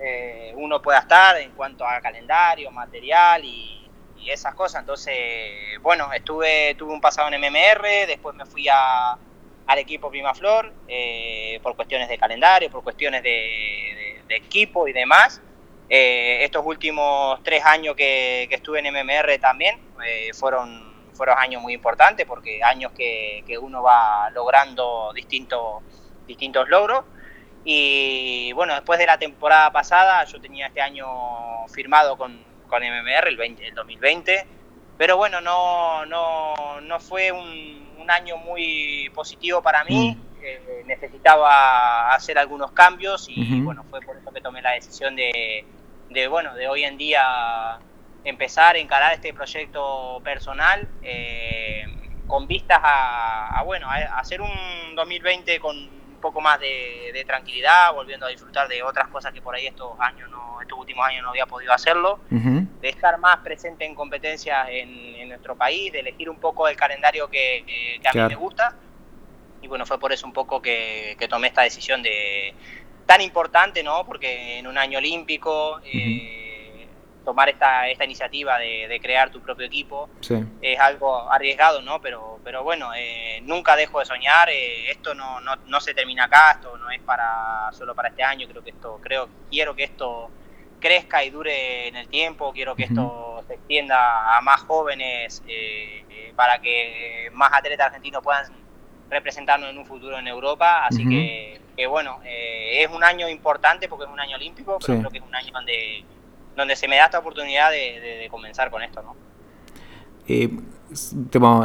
eh, 0.00 0.52
uno 0.56 0.82
pueda 0.82 0.98
estar 0.98 1.36
en 1.36 1.52
cuanto 1.52 1.86
a 1.86 2.00
calendario, 2.00 2.72
material 2.72 3.44
y, 3.44 3.88
esas 4.26 4.56
cosas. 4.56 4.80
Entonces, 4.80 5.80
bueno, 5.80 6.12
estuve, 6.12 6.74
tuve 6.74 6.92
un 6.92 7.00
pasado 7.00 7.28
en 7.32 7.40
MMR, 7.40 8.08
después 8.08 8.34
me 8.34 8.46
fui 8.46 8.66
a, 8.68 9.12
al 9.12 9.78
equipo 9.78 10.10
Primaflor 10.10 10.72
eh, 10.88 11.60
por 11.62 11.76
cuestiones 11.76 12.08
de 12.08 12.18
calendario, 12.18 12.68
por 12.68 12.82
cuestiones 12.82 13.22
de 13.22 14.24
equipo 14.28 14.88
y 14.88 14.92
demás. 14.92 15.40
Eh, 15.88 16.42
estos 16.42 16.66
últimos 16.66 17.40
tres 17.44 17.64
años 17.64 17.94
que, 17.94 18.48
estuve 18.50 18.80
en 18.80 18.92
MMR 18.92 19.38
también 19.38 19.78
eh, 20.04 20.32
fueron, 20.34 21.10
fueron 21.14 21.38
años 21.38 21.62
muy 21.62 21.74
importantes 21.74 22.26
porque 22.26 22.62
años 22.62 22.92
que, 22.92 23.44
uno 23.60 23.82
va 23.82 24.30
logrando 24.30 25.12
distintos, 25.14 25.82
distintos 26.26 26.68
logros. 26.68 27.04
Y 27.64 28.52
bueno, 28.52 28.74
después 28.74 28.98
de 28.98 29.06
la 29.06 29.18
temporada 29.18 29.72
pasada, 29.72 30.24
yo 30.24 30.40
tenía 30.40 30.68
este 30.68 30.80
año 30.80 31.06
firmado 31.68 32.16
con, 32.16 32.44
con 32.68 32.82
MMR, 32.82 33.28
el, 33.28 33.40
el 33.40 33.74
2020, 33.74 34.46
pero 34.96 35.16
bueno, 35.16 35.40
no, 35.40 36.06
no, 36.06 36.80
no 36.80 37.00
fue 37.00 37.32
un, 37.32 37.84
año 38.08 38.36
muy 38.36 39.10
positivo 39.16 39.60
para 39.60 39.82
mí. 39.82 40.16
Eh, 40.42 40.82
necesitaba 40.86 42.14
hacer 42.14 42.38
algunos 42.38 42.70
cambios 42.72 43.26
y 43.28 43.60
bueno, 43.60 43.84
fue 43.90 44.00
por 44.00 44.16
eso 44.16 44.32
que 44.32 44.40
tomé 44.40 44.62
la 44.62 44.72
decisión 44.72 45.16
de, 45.16 45.64
de, 46.10 46.28
bueno, 46.28 46.54
de 46.54 46.68
hoy 46.68 46.84
en 46.84 46.96
día 46.96 47.78
empezar 48.22 48.76
a 48.76 48.78
encarar 48.78 49.14
este 49.14 49.32
proyecto 49.32 50.20
personal 50.22 50.88
eh, 51.02 51.84
con 52.26 52.46
vistas 52.46 52.80
a, 52.82 53.62
bueno, 53.64 53.88
a, 53.88 54.18
hacer 54.18 54.40
un 54.40 54.94
2020 54.94 55.58
con 55.58 55.76
un 55.76 56.20
poco 56.20 56.40
más 56.40 56.60
de, 56.60 57.24
tranquilidad, 57.26 57.92
volviendo 57.92 58.26
a 58.26 58.28
disfrutar 58.28 58.68
de 58.68 58.82
otras 58.82 59.08
cosas 59.08 59.32
que 59.32 59.40
por 59.42 59.54
ahí 59.54 59.66
estos 59.66 59.98
años 59.98 60.30
no, 60.30 60.60
estos 60.60 60.78
últimos 60.78 61.06
años 61.06 61.22
no 61.22 61.30
había 61.30 61.46
podido 61.46 61.72
hacerlo, 61.72 62.20
de 62.30 62.88
estar 62.88 63.18
más 63.18 63.38
presente 63.38 63.84
en 63.84 63.94
competencias 63.94 64.68
en, 64.70 65.28
nuestro 65.28 65.56
país, 65.56 65.92
de 65.92 66.00
elegir 66.00 66.30
un 66.30 66.38
poco 66.38 66.68
el 66.68 66.76
calendario 66.76 67.28
que, 67.28 68.00
a 68.04 68.12
mí 68.12 68.20
me 68.28 68.34
gusta 68.36 68.76
y 69.66 69.68
bueno, 69.68 69.84
fue 69.84 69.98
por 69.98 70.12
eso 70.12 70.26
un 70.26 70.32
poco 70.32 70.62
que, 70.62 71.16
tomé 71.28 71.48
esta 71.48 71.62
decisión 71.62 72.02
de 72.02 72.54
tan 73.04 73.20
importante, 73.20 73.82
¿no? 73.82 74.06
Porque 74.06 74.58
en 74.58 74.66
un 74.66 74.78
año 74.78 74.98
olímpico... 74.98 75.80
Eh, 75.84 76.44
tomar 77.26 77.48
esta, 77.48 77.88
esta 77.88 78.04
iniciativa 78.04 78.56
de, 78.56 79.00
crear 79.02 79.30
tu 79.30 79.40
propio 79.40 79.66
equipo 79.66 80.08
es 80.62 80.78
algo 80.78 81.30
arriesgado, 81.30 81.82
¿no? 81.82 82.00
Pero, 82.00 82.38
pero 82.44 82.62
bueno, 82.62 82.94
eh, 82.94 83.40
nunca 83.42 83.74
dejo 83.74 83.98
de 83.98 84.06
soñar, 84.06 84.48
eh, 84.48 84.92
esto 84.92 85.12
no, 85.12 85.40
no, 85.40 85.56
no, 85.56 85.80
se 85.80 85.92
termina 85.92 86.24
acá, 86.26 86.52
esto 86.52 86.78
no 86.78 86.88
es 86.88 87.00
para 87.00 87.72
solo 87.72 87.96
para 87.96 88.10
este 88.10 88.22
año, 88.22 88.46
creo 88.48 88.62
que 88.62 88.70
esto, 88.70 89.00
creo, 89.02 89.28
quiero 89.50 89.74
que 89.74 89.82
esto 89.82 90.30
crezca 90.78 91.24
y 91.24 91.30
dure 91.30 91.88
en 91.88 91.96
el 91.96 92.08
tiempo, 92.08 92.52
quiero 92.52 92.76
que 92.76 92.84
esto 92.84 93.44
se 93.48 93.54
extienda 93.54 94.36
a 94.36 94.40
más 94.40 94.62
jóvenes 94.62 95.42
eh, 95.48 96.32
para 96.36 96.60
que 96.60 97.28
más 97.32 97.52
atletas 97.52 97.86
argentinos 97.86 98.22
puedan 98.22 98.46
representarnos 99.10 99.70
en 99.70 99.78
un 99.78 99.86
futuro 99.86 100.18
en 100.18 100.26
Europa, 100.26 100.86
así 100.86 101.08
que, 101.08 101.60
que, 101.76 101.86
bueno, 101.86 102.20
es 102.24 102.88
un 102.90 103.04
año 103.04 103.28
importante 103.28 103.88
porque 103.88 104.04
es 104.04 104.10
un 104.10 104.20
año 104.20 104.36
olímpico, 104.36 104.78
pero 104.84 104.98
creo 104.98 105.10
que 105.10 105.18
es 105.18 105.24
un 105.24 105.34
año 105.34 105.52
donde 105.52 106.04
donde 106.56 106.74
se 106.74 106.88
me 106.88 106.96
da 106.96 107.04
esta 107.04 107.18
oportunidad 107.18 107.70
de, 107.70 108.26
comenzar 108.30 108.70
con 108.70 108.82
esto, 108.82 109.02
¿no? 109.02 109.14
Eh, 110.26 110.50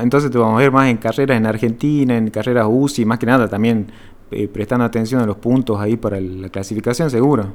entonces 0.02 0.30
te 0.30 0.38
vamos 0.38 0.56
a 0.56 0.60
ver 0.60 0.72
más 0.72 0.90
en 0.90 0.98
carreras 0.98 1.38
en 1.38 1.46
Argentina, 1.46 2.16
en 2.16 2.30
carreras 2.30 2.68
UCI, 2.70 3.06
más 3.06 3.18
que 3.18 3.26
nada 3.26 3.48
también 3.48 3.92
eh, 4.30 4.48
prestando 4.48 4.86
atención 4.86 5.22
a 5.22 5.26
los 5.26 5.38
puntos 5.38 5.80
ahí 5.80 5.98
para 5.98 6.20
la 6.20 6.50
clasificación, 6.50 7.10
seguro. 7.10 7.54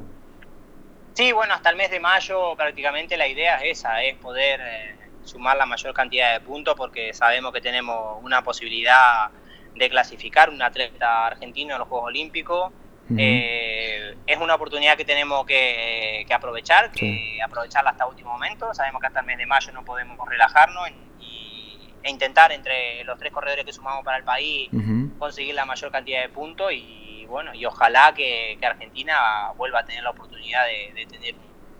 Sí, 1.13 1.31
bueno, 1.31 1.53
hasta 1.53 1.69
el 1.69 1.75
mes 1.77 1.89
de 1.91 1.99
mayo 1.99 2.55
prácticamente 2.55 3.15
la 3.17 3.27
idea 3.27 3.57
es 3.57 3.79
esa, 3.79 4.03
es 4.03 4.15
poder 4.17 4.59
eh, 4.61 4.95
sumar 5.23 5.57
la 5.57 5.65
mayor 5.65 5.93
cantidad 5.93 6.33
de 6.33 6.41
puntos 6.41 6.75
porque 6.75 7.13
sabemos 7.13 7.53
que 7.53 7.61
tenemos 7.61 8.17
una 8.23 8.43
posibilidad 8.43 9.29
de 9.77 9.89
clasificar 9.89 10.49
un 10.49 10.61
atleta 10.61 11.27
argentino 11.27 11.73
en 11.73 11.79
los 11.79 11.87
Juegos 11.87 12.07
Olímpicos 12.07 12.71
eh, 13.15 14.17
es 14.25 14.37
una 14.37 14.55
oportunidad 14.55 14.97
que 14.97 15.05
tenemos 15.05 15.45
que, 15.45 16.25
aprovechar, 16.29 16.91
que 16.91 17.39
aprovecharla 17.41 17.91
hasta 17.91 18.05
último 18.05 18.31
momento. 18.31 18.73
Sabemos 18.73 18.99
que 18.99 19.07
hasta 19.07 19.21
el 19.21 19.25
mes 19.25 19.37
de 19.37 19.45
mayo 19.45 19.71
no 19.71 19.85
podemos 19.85 20.17
relajarnos 20.27 20.89
y, 21.21 21.93
e 22.03 22.11
intentar 22.11 22.51
entre 22.51 23.03
los 23.05 23.17
tres 23.17 23.31
corredores 23.31 23.65
que 23.65 23.73
sumamos 23.73 24.03
para 24.03 24.17
el 24.17 24.23
país 24.23 24.69
conseguir 25.17 25.55
la 25.55 25.65
mayor 25.65 25.91
cantidad 25.91 26.21
de 26.21 26.29
puntos 26.29 26.71
y 26.73 27.25
bueno, 27.27 27.53
y 27.53 27.65
ojalá 27.65 28.13
que, 28.13 28.57
Argentina 28.61 29.51
vuelva 29.57 29.79
a 29.79 29.85
tener 29.85 30.03
la 30.03 30.11
oportunidad 30.11 30.61
de, 30.65 31.05
tener 31.05 31.35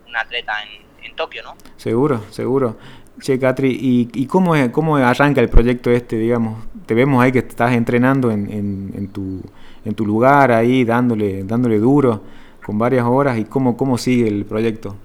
un 0.06 0.16
atleta 0.16 0.54
en, 0.62 0.88
Tokio, 1.16 1.42
¿no? 1.42 1.56
Seguro, 1.76 2.22
seguro. 2.30 2.76
Che, 3.20 3.38
Catri, 3.38 4.08
¿y, 4.12 4.26
cómo, 4.26 4.54
es, 4.54 4.70
cómo 4.70 4.96
arranca 4.96 5.40
el 5.40 5.48
proyecto 5.48 5.90
este, 5.90 6.16
digamos? 6.16 6.64
Te 6.86 6.94
vemos 6.94 7.22
ahí 7.22 7.32
que 7.32 7.40
estás 7.40 7.72
entrenando 7.72 8.30
en, 8.30 8.50
en 8.94 9.08
tu 9.08 9.42
en 9.88 9.94
tu 9.94 10.04
lugar 10.04 10.52
ahí 10.52 10.84
dándole, 10.84 11.44
dándole 11.44 11.78
duro 11.78 12.22
con 12.62 12.78
varias 12.78 13.04
horas 13.04 13.38
y 13.38 13.44
cómo, 13.44 13.76
cómo 13.76 13.96
sigue 13.96 14.28
el 14.28 14.44
proyecto. 14.44 14.96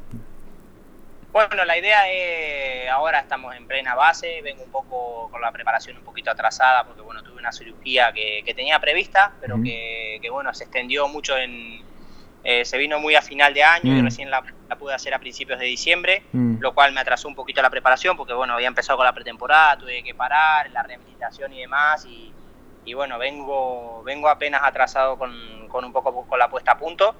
Bueno, 1.31 1.63
la 1.65 1.77
idea 1.77 2.11
es, 2.11 2.89
ahora 2.89 3.19
estamos 3.19 3.55
en 3.55 3.65
plena 3.65 3.95
base, 3.95 4.41
vengo 4.43 4.63
un 4.63 4.71
poco 4.71 5.29
con 5.31 5.41
la 5.41 5.51
preparación 5.51 5.97
un 5.97 6.03
poquito 6.03 6.29
atrasada 6.29 6.83
porque 6.83 7.01
bueno, 7.01 7.23
tuve 7.23 7.39
una 7.39 7.51
cirugía 7.51 8.11
que, 8.11 8.53
tenía 8.53 8.79
prevista, 8.79 9.33
pero 9.39 9.55
que, 9.63 10.19
bueno, 10.29 10.53
se 10.53 10.65
extendió 10.65 11.07
mucho 11.07 11.35
en, 11.37 11.81
eh, 12.43 12.65
se 12.65 12.77
vino 12.77 12.99
muy 12.99 13.15
a 13.15 13.21
final 13.21 13.53
de 13.53 13.63
año 13.63 13.97
y 13.97 14.01
mm. 14.01 14.03
recién 14.03 14.29
la, 14.29 14.43
pude 14.75 14.93
hacer 14.93 15.13
a 15.13 15.19
principios 15.19 15.59
de 15.59 15.65
diciembre, 15.65 16.23
mm. 16.31 16.59
lo 16.59 16.73
cual 16.73 16.93
me 16.93 17.01
atrasó 17.01 17.27
un 17.27 17.35
poquito 17.35 17.61
la 17.61 17.69
preparación 17.69 18.17
porque 18.17 18.33
bueno, 18.33 18.53
había 18.53 18.67
empezado 18.67 18.97
con 18.97 19.05
la 19.05 19.13
pretemporada, 19.13 19.77
tuve 19.77 20.03
que 20.03 20.13
parar, 20.13 20.69
la 20.71 20.83
rehabilitación 20.83 21.53
y 21.53 21.59
demás 21.59 22.05
y, 22.05 22.33
y 22.85 22.93
bueno, 22.93 23.17
vengo, 23.17 24.03
vengo 24.03 24.29
apenas 24.29 24.61
atrasado 24.63 25.17
con, 25.17 25.67
con, 25.69 25.85
un 25.85 25.93
poco 25.93 26.25
con 26.27 26.39
la 26.39 26.49
puesta 26.49 26.73
a 26.73 26.77
punto, 26.77 27.15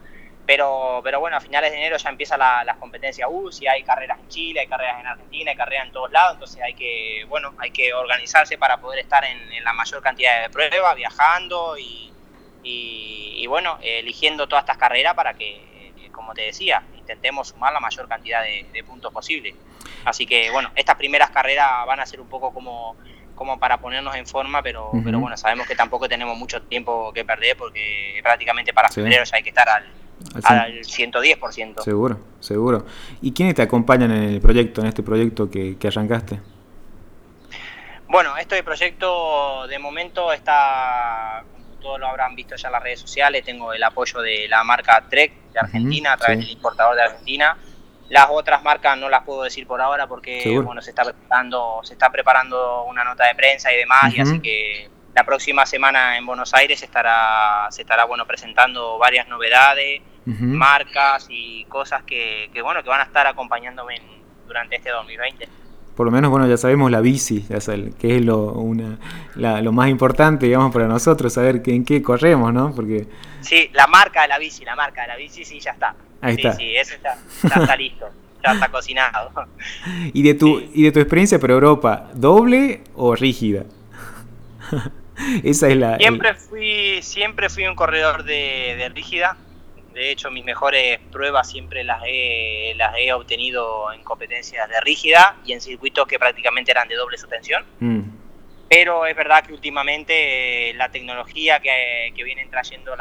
pero, 0.46 1.00
pero 1.04 1.20
bueno, 1.20 1.38
a 1.38 1.40
finales 1.40 1.72
de 1.72 1.78
enero 1.78 1.98
ya 1.98 2.10
empieza 2.10 2.38
la, 2.38 2.64
las 2.66 2.78
competencias 2.78 3.30
UCI, 3.32 3.68
hay 3.68 3.84
carreras 3.84 4.20
en 4.20 4.28
Chile, 4.28 4.60
hay 4.60 4.68
carreras 4.68 5.00
en 5.00 5.08
Argentina, 5.08 5.52
hay 5.52 5.58
carreras 5.58 5.88
en 5.88 5.94
todos 5.94 6.12
lados, 6.12 6.34
entonces 6.34 6.62
hay 6.62 6.74
que, 6.74 7.26
bueno, 7.30 7.54
hay 7.60 7.72
que 7.72 7.94
organizarse 7.94 8.58
para 8.58 8.78
poder 8.78 9.00
estar 9.00 9.24
en, 9.24 9.64
la 9.64 9.72
mayor 9.72 10.02
cantidad 10.02 10.42
de 10.42 10.50
pruebas, 10.50 10.96
viajando 10.96 11.78
y, 11.78 12.12
y, 12.64 13.48
bueno, 13.48 13.78
eligiendo 13.82 14.48
todas 14.48 14.64
estas 14.64 14.78
carreras 14.78 15.14
para 15.14 15.34
que, 15.34 16.10
como 16.12 16.34
te 16.34 16.42
decía, 16.42 16.84
intentemos 17.04 17.50
sumar 17.50 17.74
la 17.74 17.80
mayor 17.80 18.08
cantidad 18.08 18.42
de, 18.42 18.66
de 18.72 18.84
puntos 18.84 19.14
posible. 19.14 19.56
Así 20.06 20.26
que 20.26 20.50
bueno, 20.52 20.72
estas 20.76 20.96
primeras 20.96 21.30
carreras 21.30 21.86
van 21.86 22.00
a 22.00 22.06
ser 22.06 22.20
un 22.22 22.28
poco 22.28 22.54
como 22.54 22.96
como 23.36 23.60
para 23.60 23.80
ponernos 23.80 24.16
en 24.16 24.26
forma, 24.26 24.62
pero, 24.62 24.92
pero 25.04 25.20
bueno, 25.20 25.36
sabemos 25.38 25.68
que 25.68 25.76
tampoco 25.76 26.08
tenemos 26.08 26.38
mucho 26.38 26.62
tiempo 26.62 27.12
que 27.14 27.26
perder 27.26 27.58
porque 27.58 28.20
prácticamente 28.22 28.74
para 28.74 28.90
febrero 28.90 29.24
ya 29.24 29.38
hay 29.38 29.44
que 29.44 29.50
estar 29.50 29.68
al, 29.68 29.86
al, 30.44 30.80
110%. 30.80 31.82
Seguro, 31.82 32.20
seguro. 32.40 32.86
¿Y 33.22 33.32
quiénes 33.34 33.56
te 33.56 33.62
acompañan 33.62 34.12
en 34.12 34.24
el 34.24 34.42
proyecto, 34.42 34.82
en 34.82 34.88
este 34.88 35.04
proyecto 35.04 35.50
que, 35.50 35.78
arrancaste? 35.86 36.40
Bueno, 38.08 38.38
este 38.38 38.62
proyecto 38.62 39.66
de 39.68 39.80
momento 39.80 40.32
está, 40.32 41.44
todos 41.84 42.00
lo 42.00 42.08
habrán 42.08 42.36
visto 42.36 42.56
ya 42.56 42.70
en 42.70 42.72
las 42.72 42.82
redes 42.82 43.02
sociales, 43.02 43.44
tengo 43.44 43.74
el 43.74 43.84
apoyo 43.84 44.22
de 44.22 44.48
la 44.48 44.64
marca 44.64 45.04
Trek 45.08 45.52
de 45.52 45.60
Argentina, 45.60 46.14
a 46.14 46.18
través 46.18 46.40
del 46.40 46.50
importador 46.50 46.96
de 46.96 47.04
Argentina. 47.04 47.58
Las 48.10 48.28
otras 48.32 48.64
marcas 48.64 48.98
no 48.98 49.10
las 49.10 49.24
puedo 49.24 49.44
decir 49.44 49.68
por 49.68 49.82
ahora 49.82 50.08
porque 50.08 50.60
bueno 50.60 50.82
se 50.82 50.92
está 50.92 51.04
preparando 51.04 51.82
se 51.84 51.94
está 51.94 52.10
preparando 52.10 52.84
una 52.84 53.04
nota 53.04 53.26
de 53.28 53.36
prensa 53.36 53.74
y 53.74 53.78
demás 53.78 54.14
y 54.14 54.22
así 54.22 54.40
que 54.40 54.90
la 55.16 55.24
próxima 55.24 55.66
semana 55.66 56.18
en 56.18 56.26
Buenos 56.26 56.54
Aires 56.54 56.82
estará 56.84 57.68
se 57.70 57.82
estará 57.84 58.06
bueno 58.06 58.26
presentando 58.26 58.98
varias 58.98 59.28
novedades, 59.28 60.02
marcas 60.26 61.28
y 61.30 61.66
cosas 61.66 62.04
que, 62.04 62.50
que, 62.54 62.62
bueno 62.62 62.84
que 62.84 62.90
van 62.90 63.02
a 63.02 63.04
estar 63.04 63.26
acompañándome 63.26 64.02
durante 64.46 64.76
este 64.76 64.90
2020 64.90 65.63
por 65.96 66.06
lo 66.06 66.12
menos, 66.12 66.32
bueno, 66.32 66.48
ya 66.48 66.58
sabemos 66.58 66.90
la 66.90 67.02
bici, 67.02 67.46
ya 67.48 67.60
que 68.00 68.18
es 68.18 68.26
lo, 68.26 68.54
una, 68.54 68.98
lo 69.36 69.72
más 69.72 69.90
importante, 69.90 70.48
digamos, 70.48 70.74
para 70.74 70.88
nosotros, 70.88 71.34
saber 71.34 71.62
en 71.66 71.86
qué 71.86 72.02
corremos, 72.02 72.54
¿no? 72.54 72.74
Porque... 72.74 73.08
Sí, 73.42 73.70
la 73.74 73.88
marca 73.88 74.24
de 74.24 74.30
la 74.30 74.40
bici, 74.40 74.66
la 74.66 74.76
marca 74.76 75.04
de 75.04 75.10
la 75.10 75.16
bici, 75.18 75.46
sí, 75.46 75.60
ya 75.60 75.72
está. 75.72 75.96
Ahí 76.22 76.36
sí, 76.36 76.42
está. 76.42 76.54
Sí, 76.58 76.76
eso 76.76 76.96
ya, 77.04 77.18
está 77.62 77.76
listo, 77.76 78.10
ya 78.44 78.54
está 78.54 78.70
cocinado. 78.70 79.32
¿Y 80.14 80.24
de, 80.24 80.34
tu, 80.34 80.60
¿Y 80.74 80.84
de 80.84 80.92
tu 80.92 81.00
experiencia 81.00 81.40
por 81.40 81.52
Europa, 81.52 82.10
doble 82.16 82.82
o 82.96 83.16
rígida? 83.16 83.66
Esa 85.44 85.68
es 85.68 85.78
la... 85.78 85.98
Siempre, 85.98 86.34
fui, 86.34 87.00
siempre 87.04 87.50
fui 87.50 87.68
un 87.68 87.76
corredor 87.76 88.24
de, 88.24 88.76
de 88.78 88.90
rígida, 88.90 89.38
de 89.94 90.12
hecho, 90.12 90.32
mis 90.32 90.44
mejores 90.44 91.00
pruebas 91.12 91.50
siempre 91.50 91.84
las 91.84 92.02
he, 92.06 92.74
las 92.76 92.96
he 92.98 93.14
obtenido 93.14 93.94
en 93.94 94.04
competencias 94.04 94.68
de 94.68 94.80
rígida 94.82 95.38
y 95.46 95.54
en 95.54 95.62
circuitos 95.62 96.08
que 96.08 96.18
prácticamente 96.18 96.72
eran 96.72 96.88
de 96.88 96.96
doble 96.96 97.18
suspensión. 97.18 97.64
Mm. 97.80 98.02
Pero 98.70 99.06
es 99.06 99.16
verdad 99.16 99.46
que 99.46 99.54
últimamente 99.54 100.72
eh, 100.72 100.74
la 100.74 100.90
tecnología 100.90 101.60
que, 101.60 102.12
que 102.16 102.24
vienen 102.24 102.50
trayendo 102.50 102.96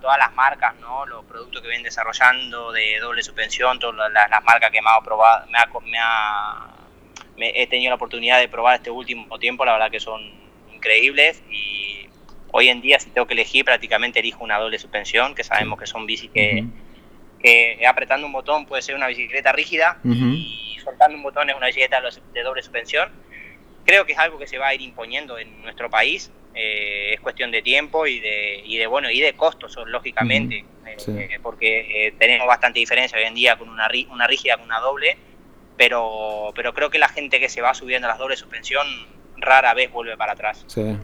todas 0.00 0.18
las 0.18 0.34
marcas, 0.34 0.74
¿no? 0.80 1.04
los 1.04 1.22
productos 1.26 1.60
que 1.60 1.68
vienen 1.68 1.84
desarrollando 1.84 2.72
de 2.72 2.98
doble 2.98 3.22
suspensión, 3.22 3.78
todas 3.78 4.10
las, 4.10 4.44
marcas 4.44 4.70
que 4.70 4.80
me 4.80 4.88
ha 4.88 5.02
probado, 5.02 5.46
me 5.84 5.98
ha, 5.98 6.74
he 7.36 7.66
tenido 7.66 7.90
la 7.90 7.96
oportunidad 7.96 8.38
de 8.38 8.48
probar 8.48 8.76
este 8.76 8.90
último 8.90 9.38
tiempo, 9.38 9.66
la 9.66 9.72
verdad 9.72 9.90
que 9.90 10.00
son 10.00 10.22
increíbles 10.72 11.42
y 11.50 12.07
Hoy 12.50 12.68
en 12.68 12.80
día, 12.80 12.98
si 12.98 13.10
tengo 13.10 13.26
que 13.26 13.34
elegir, 13.34 13.64
prácticamente 13.64 14.20
elijo 14.20 14.42
una 14.42 14.58
doble 14.58 14.78
suspensión, 14.78 15.34
que 15.34 15.44
sabemos 15.44 15.78
que 15.78 15.86
son 15.86 16.06
bicis 16.06 16.30
que, 16.30 17.86
apretando 17.86 18.26
un 18.26 18.32
botón 18.32 18.66
puede 18.66 18.82
ser 18.82 18.94
una 18.94 19.06
bicicleta 19.06 19.52
rígida 19.52 19.98
y 20.04 20.76
soltando 20.82 21.16
un 21.16 21.22
botón 21.22 21.50
es 21.50 21.56
una 21.56 21.66
bicicleta 21.66 22.00
de 22.32 22.42
doble 22.42 22.62
suspensión. 22.62 23.10
Creo 23.84 24.04
que 24.04 24.12
es 24.12 24.18
algo 24.18 24.38
que 24.38 24.46
se 24.46 24.58
va 24.58 24.68
a 24.68 24.74
ir 24.74 24.82
imponiendo 24.82 25.38
en 25.38 25.62
nuestro 25.62 25.88
país. 25.88 26.30
Eh, 26.54 27.14
es 27.14 27.20
cuestión 27.20 27.50
de 27.50 27.62
tiempo 27.62 28.06
y 28.06 28.18
de, 28.20 28.62
y 28.64 28.78
de 28.78 28.86
bueno 28.86 29.10
y 29.10 29.20
de 29.20 29.34
costos, 29.34 29.78
lógicamente, 29.86 30.64
eh, 30.86 31.38
porque 31.42 32.06
eh, 32.06 32.14
tenemos 32.18 32.46
bastante 32.46 32.80
diferencia 32.80 33.18
hoy 33.18 33.24
en 33.24 33.34
día 33.34 33.56
con 33.56 33.68
una, 33.68 33.88
una 34.10 34.26
rígida 34.26 34.56
con 34.56 34.64
una 34.64 34.80
doble, 34.80 35.16
pero, 35.76 36.52
pero 36.56 36.74
creo 36.74 36.90
que 36.90 36.98
la 36.98 37.08
gente 37.08 37.38
que 37.38 37.48
se 37.48 37.60
va 37.60 37.74
subiendo 37.74 38.08
a 38.08 38.10
las 38.10 38.18
dobles 38.18 38.40
suspensión 38.40 38.86
rara 39.36 39.72
vez 39.74 39.92
vuelve 39.92 40.16
para 40.16 40.32
atrás. 40.32 40.64
Sí. 40.66 40.96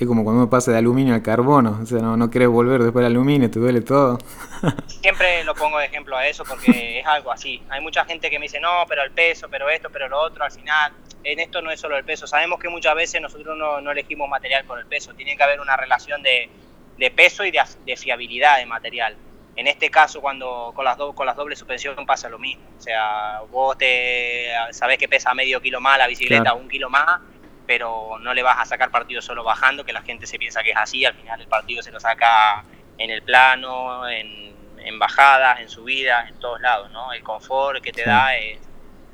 Es 0.00 0.06
como 0.06 0.24
cuando 0.24 0.42
uno 0.42 0.50
pasa 0.50 0.72
de 0.72 0.78
aluminio 0.78 1.14
al 1.14 1.22
carbono, 1.22 1.78
o 1.82 1.86
sea, 1.86 1.98
no, 1.98 2.16
no 2.16 2.30
querés 2.30 2.48
volver 2.48 2.82
después 2.82 3.02
del 3.02 3.12
aluminio, 3.12 3.50
te 3.50 3.58
duele 3.58 3.82
todo. 3.82 4.18
Siempre 4.86 5.44
lo 5.44 5.54
pongo 5.54 5.78
de 5.78 5.84
ejemplo 5.84 6.16
a 6.16 6.26
eso 6.26 6.42
porque 6.44 7.00
es 7.00 7.06
algo 7.06 7.30
así. 7.30 7.62
Hay 7.68 7.82
mucha 7.82 8.04
gente 8.06 8.30
que 8.30 8.38
me 8.38 8.46
dice, 8.46 8.60
no, 8.60 8.70
pero 8.88 9.02
el 9.02 9.10
peso, 9.10 9.48
pero 9.50 9.68
esto, 9.68 9.90
pero 9.90 10.08
lo 10.08 10.18
otro, 10.20 10.42
al 10.42 10.50
final, 10.50 10.92
en 11.22 11.38
esto 11.38 11.60
no 11.60 11.70
es 11.70 11.78
solo 11.78 11.98
el 11.98 12.04
peso. 12.04 12.26
Sabemos 12.26 12.58
que 12.58 12.70
muchas 12.70 12.94
veces 12.94 13.20
nosotros 13.20 13.58
no, 13.58 13.82
no 13.82 13.90
elegimos 13.90 14.26
material 14.26 14.64
por 14.64 14.78
el 14.78 14.86
peso, 14.86 15.12
tiene 15.12 15.36
que 15.36 15.42
haber 15.42 15.60
una 15.60 15.76
relación 15.76 16.22
de, 16.22 16.48
de 16.96 17.10
peso 17.10 17.44
y 17.44 17.50
de, 17.50 17.60
de, 17.84 17.96
fiabilidad 17.96 18.58
de 18.58 18.66
material. 18.66 19.16
En 19.56 19.66
este 19.66 19.90
caso, 19.90 20.22
cuando 20.22 20.72
con 20.74 20.86
las, 20.86 20.96
do, 20.96 21.14
con 21.14 21.26
las 21.26 21.36
dobles 21.36 21.58
suspensión 21.58 21.94
pasa 22.06 22.30
lo 22.30 22.38
mismo. 22.38 22.64
O 22.78 22.80
sea, 22.80 23.40
vos 23.50 23.76
te 23.76 24.48
sabés 24.70 24.96
que 24.96 25.08
pesa 25.08 25.34
medio 25.34 25.60
kilo 25.60 25.80
más 25.80 25.98
la 25.98 26.06
bicicleta, 26.06 26.54
un 26.54 26.68
kilo 26.68 26.88
más, 26.88 27.20
pero 27.66 28.18
no 28.20 28.34
le 28.34 28.42
vas 28.42 28.58
a 28.58 28.64
sacar 28.64 28.90
partido 28.90 29.22
solo 29.22 29.44
bajando, 29.44 29.84
que 29.84 29.92
la 29.92 30.02
gente 30.02 30.26
se 30.26 30.38
piensa 30.38 30.62
que 30.62 30.70
es 30.70 30.76
así, 30.76 31.04
al 31.04 31.14
final 31.14 31.40
el 31.40 31.48
partido 31.48 31.82
se 31.82 31.90
lo 31.90 32.00
saca 32.00 32.64
en 32.98 33.10
el 33.10 33.22
plano, 33.22 34.08
en, 34.08 34.54
en 34.78 34.98
bajadas, 34.98 35.60
en 35.60 35.68
subidas, 35.68 36.28
en 36.28 36.38
todos 36.38 36.60
lados, 36.60 36.90
¿no? 36.90 37.12
El 37.12 37.22
confort 37.22 37.82
que 37.82 37.92
te 37.92 38.04
da 38.04 38.36
es, 38.36 38.58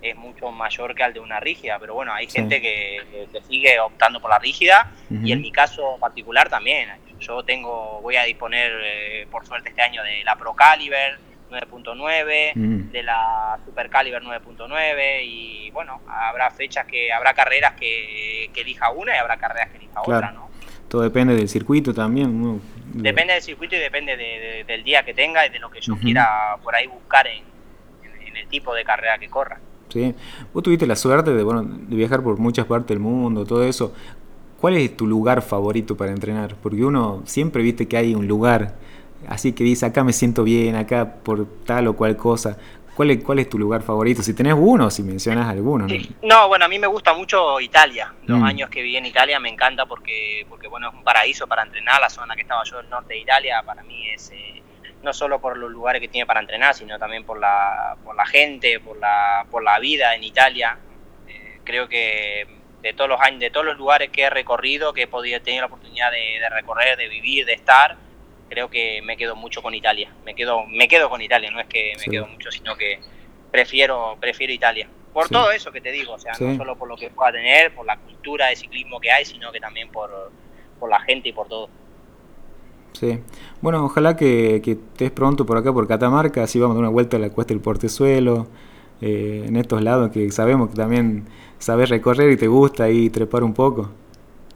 es, 0.02 0.16
mucho 0.16 0.50
mayor 0.50 0.94
que 0.94 1.02
al 1.02 1.12
de 1.12 1.20
una 1.20 1.40
rígida, 1.40 1.78
pero 1.78 1.94
bueno, 1.94 2.12
hay 2.12 2.28
gente 2.28 2.60
que, 2.60 3.28
que, 3.32 3.40
sigue 3.42 3.78
optando 3.80 4.20
por 4.20 4.30
la 4.30 4.38
rígida 4.38 4.90
y 5.10 5.32
en 5.32 5.40
mi 5.40 5.52
caso 5.52 5.96
particular 6.00 6.48
también. 6.48 6.90
Yo 7.20 7.42
tengo, 7.42 8.00
voy 8.00 8.16
a 8.16 8.24
disponer 8.24 8.72
eh, 8.82 9.26
por 9.30 9.46
suerte 9.46 9.68
este 9.68 9.82
año 9.82 10.02
de 10.02 10.24
la 10.24 10.36
Pro 10.36 10.54
Caliber 10.54 11.18
9.9, 11.50 12.90
de 12.90 13.02
la 13.02 13.58
Super 13.64 13.90
Caliber 13.90 14.22
9.9 14.22 15.24
y 15.24 15.70
bueno, 15.70 16.00
habrá 16.06 16.50
fechas 16.50 16.86
que, 16.86 17.12
habrá 17.12 17.34
carreras 17.34 17.74
que, 17.74 18.50
que 18.52 18.60
elija 18.62 18.90
una 18.90 19.14
y 19.14 19.18
habrá 19.18 19.36
carreras 19.36 19.70
que 19.70 19.78
elija 19.78 20.00
otra, 20.00 20.32
¿no? 20.32 20.50
Todo 20.88 21.02
depende 21.02 21.36
del 21.36 21.48
circuito 21.48 21.94
también. 21.94 22.60
Depende 22.94 23.34
del 23.34 23.42
circuito 23.42 23.76
y 23.76 23.78
depende 23.78 24.16
de, 24.16 24.64
del 24.66 24.82
día 24.82 25.04
que 25.04 25.14
tenga 25.14 25.46
y 25.46 25.50
de 25.50 25.60
lo 25.60 25.70
que 25.70 25.80
yo 25.80 25.96
quiera 25.96 26.56
por 26.64 26.74
ahí 26.74 26.88
buscar 26.88 27.28
en, 27.28 27.44
en, 28.26 28.36
el 28.36 28.48
tipo 28.48 28.74
de 28.74 28.82
carrera 28.82 29.16
que 29.18 29.28
corra. 29.28 29.60
Sí. 29.88 30.12
Vos 30.52 30.64
tuviste 30.64 30.88
la 30.88 30.96
suerte 30.96 31.32
de, 31.32 31.44
bueno, 31.44 31.62
de 31.62 31.94
viajar 31.94 32.22
por 32.22 32.38
muchas 32.38 32.66
partes 32.66 32.88
del 32.88 32.98
mundo, 32.98 33.44
todo 33.44 33.62
eso. 33.62 33.94
¿Cuál 34.60 34.76
es 34.78 34.96
tu 34.96 35.06
lugar 35.06 35.42
favorito 35.42 35.96
para 35.96 36.10
entrenar? 36.10 36.56
Porque 36.60 36.84
uno 36.84 37.22
siempre 37.24 37.62
viste 37.62 37.86
que 37.86 37.96
hay 37.96 38.14
un 38.16 38.26
lugar 38.26 38.74
así 39.28 39.52
que 39.52 39.64
dice, 39.64 39.86
acá 39.86 40.04
me 40.04 40.12
siento 40.12 40.44
bien, 40.44 40.76
acá 40.76 41.14
por 41.22 41.46
tal 41.64 41.88
o 41.88 41.96
cual 41.96 42.16
cosa. 42.16 42.56
¿Cuál 42.94 43.12
es, 43.12 43.24
¿Cuál 43.24 43.38
es 43.38 43.48
tu 43.48 43.58
lugar 43.58 43.82
favorito? 43.82 44.22
Si 44.22 44.34
tenés 44.34 44.54
uno, 44.54 44.90
si 44.90 45.02
mencionas 45.02 45.48
alguno. 45.48 45.86
¿no? 45.86 45.94
no, 46.22 46.48
bueno, 46.48 46.66
a 46.66 46.68
mí 46.68 46.78
me 46.78 46.86
gusta 46.86 47.14
mucho 47.14 47.58
Italia. 47.60 48.12
Los 48.26 48.38
mm. 48.38 48.44
años 48.44 48.68
que 48.68 48.82
viví 48.82 48.96
en 48.96 49.06
Italia 49.06 49.40
me 49.40 49.48
encanta 49.48 49.86
porque, 49.86 50.44
porque, 50.48 50.68
bueno, 50.68 50.88
es 50.88 50.94
un 50.94 51.02
paraíso 51.02 51.46
para 51.46 51.62
entrenar. 51.62 52.00
La 52.00 52.10
zona 52.10 52.34
que 52.34 52.42
estaba 52.42 52.62
yo, 52.64 52.80
el 52.80 52.90
norte 52.90 53.14
de 53.14 53.20
Italia, 53.20 53.62
para 53.64 53.82
mí 53.84 54.10
es 54.10 54.30
eh, 54.32 54.62
no 55.02 55.14
solo 55.14 55.40
por 55.40 55.56
los 55.56 55.70
lugares 55.70 56.02
que 56.02 56.08
tiene 56.08 56.26
para 56.26 56.40
entrenar, 56.40 56.74
sino 56.74 56.98
también 56.98 57.24
por 57.24 57.38
la, 57.38 57.96
por 58.04 58.14
la 58.14 58.26
gente, 58.26 58.80
por 58.80 58.98
la, 58.98 59.46
por 59.50 59.62
la 59.62 59.78
vida 59.78 60.14
en 60.14 60.24
Italia. 60.24 60.76
Eh, 61.26 61.60
creo 61.64 61.88
que 61.88 62.46
de 62.82 62.92
todos 62.92 63.08
los 63.08 63.20
años, 63.20 63.40
de 63.40 63.50
todos 63.50 63.64
los 63.64 63.78
lugares 63.78 64.10
que 64.10 64.22
he 64.22 64.30
recorrido, 64.30 64.92
que 64.92 65.02
he 65.02 65.06
podido 65.06 65.40
tener 65.40 65.60
la 65.60 65.66
oportunidad 65.66 66.10
de, 66.10 66.38
de 66.40 66.48
recorrer, 66.50 66.98
de 66.98 67.08
vivir, 67.08 67.46
de 67.46 67.54
estar, 67.54 67.96
creo 68.50 68.68
que 68.68 69.00
me 69.02 69.16
quedo 69.16 69.36
mucho 69.36 69.62
con 69.62 69.72
Italia. 69.72 70.12
Me 70.26 70.34
quedo, 70.34 70.66
me 70.66 70.88
quedo 70.88 71.08
con 71.08 71.22
Italia, 71.22 71.50
no 71.50 71.60
es 71.60 71.66
que 71.68 71.92
me 71.98 72.10
quedo 72.10 72.26
mucho, 72.26 72.50
sino 72.50 72.76
que 72.76 72.98
prefiero, 73.50 74.18
prefiero 74.20 74.52
Italia. 74.52 74.88
Por 75.14 75.28
todo 75.28 75.50
eso 75.50 75.72
que 75.72 75.80
te 75.80 75.90
digo, 75.90 76.12
o 76.12 76.18
sea, 76.18 76.32
no 76.38 76.56
solo 76.56 76.76
por 76.76 76.88
lo 76.88 76.96
que 76.96 77.10
pueda 77.10 77.32
tener, 77.32 77.74
por 77.74 77.86
la 77.86 77.96
cultura 77.96 78.48
de 78.48 78.56
ciclismo 78.56 79.00
que 79.00 79.10
hay, 79.10 79.24
sino 79.24 79.50
que 79.50 79.60
también 79.60 79.88
por, 79.90 80.10
por 80.78 80.90
la 80.90 81.00
gente 81.00 81.30
y 81.30 81.32
por 81.32 81.48
todo. 81.48 81.68
Sí. 82.92 83.18
Bueno, 83.60 83.84
ojalá 83.84 84.16
que, 84.16 84.60
que, 84.62 84.72
estés 84.72 85.10
pronto 85.10 85.46
por 85.46 85.56
acá, 85.56 85.72
por 85.72 85.88
Catamarca, 85.88 86.42
así 86.42 86.58
vamos 86.58 86.74
a 86.74 86.76
dar 86.76 86.82
una 86.82 86.92
vuelta 86.92 87.16
a 87.16 87.20
la 87.20 87.30
cuesta 87.30 87.54
del 87.54 87.62
Portezuelo, 87.62 88.48
eh, 89.00 89.44
en 89.46 89.56
estos 89.56 89.82
lados 89.82 90.10
que 90.10 90.30
sabemos 90.30 90.70
que 90.70 90.74
también 90.74 91.24
sabes 91.58 91.88
recorrer 91.88 92.30
y 92.32 92.36
te 92.36 92.48
gusta 92.48 92.84
ahí 92.84 93.10
trepar 93.10 93.42
un 93.42 93.54
poco. 93.54 93.90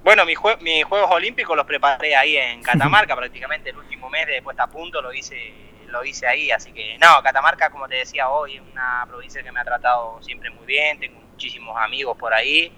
Bueno, 0.05 0.27
mis, 0.27 0.37
Juegos 0.37 1.11
Olímpicos 1.11 1.57
los 1.57 1.65
preparé 1.65 2.15
ahí 2.15 2.37
en 2.37 2.63
Catamarca, 2.63 3.17
prácticamente 3.17 3.71
el 3.71 3.79
último 3.79 4.11
mes 4.11 4.27
de 4.27 4.43
puesta 4.43 4.65
a 4.65 4.67
punto 4.67 5.01
lo 5.01 5.15
hice, 5.15 5.55
lo 5.89 6.05
hice 6.05 6.27
ahí, 6.27 6.51
así 6.51 6.73
que 6.73 6.99
no, 6.99 7.23
Catamarca, 7.23 7.71
como 7.71 7.89
te 7.89 7.97
decía 7.97 8.29
hoy, 8.29 8.57
es 8.57 8.61
una 8.61 9.07
provincia 9.09 9.43
que 9.43 9.51
me 9.51 9.61
ha 9.61 9.65
tratado 9.65 10.23
siempre 10.23 10.51
muy 10.51 10.67
bien, 10.67 11.01
tengo 11.01 11.19
muchísimos 11.21 11.75
amigos 11.81 12.19
por 12.19 12.35
ahí 12.35 12.71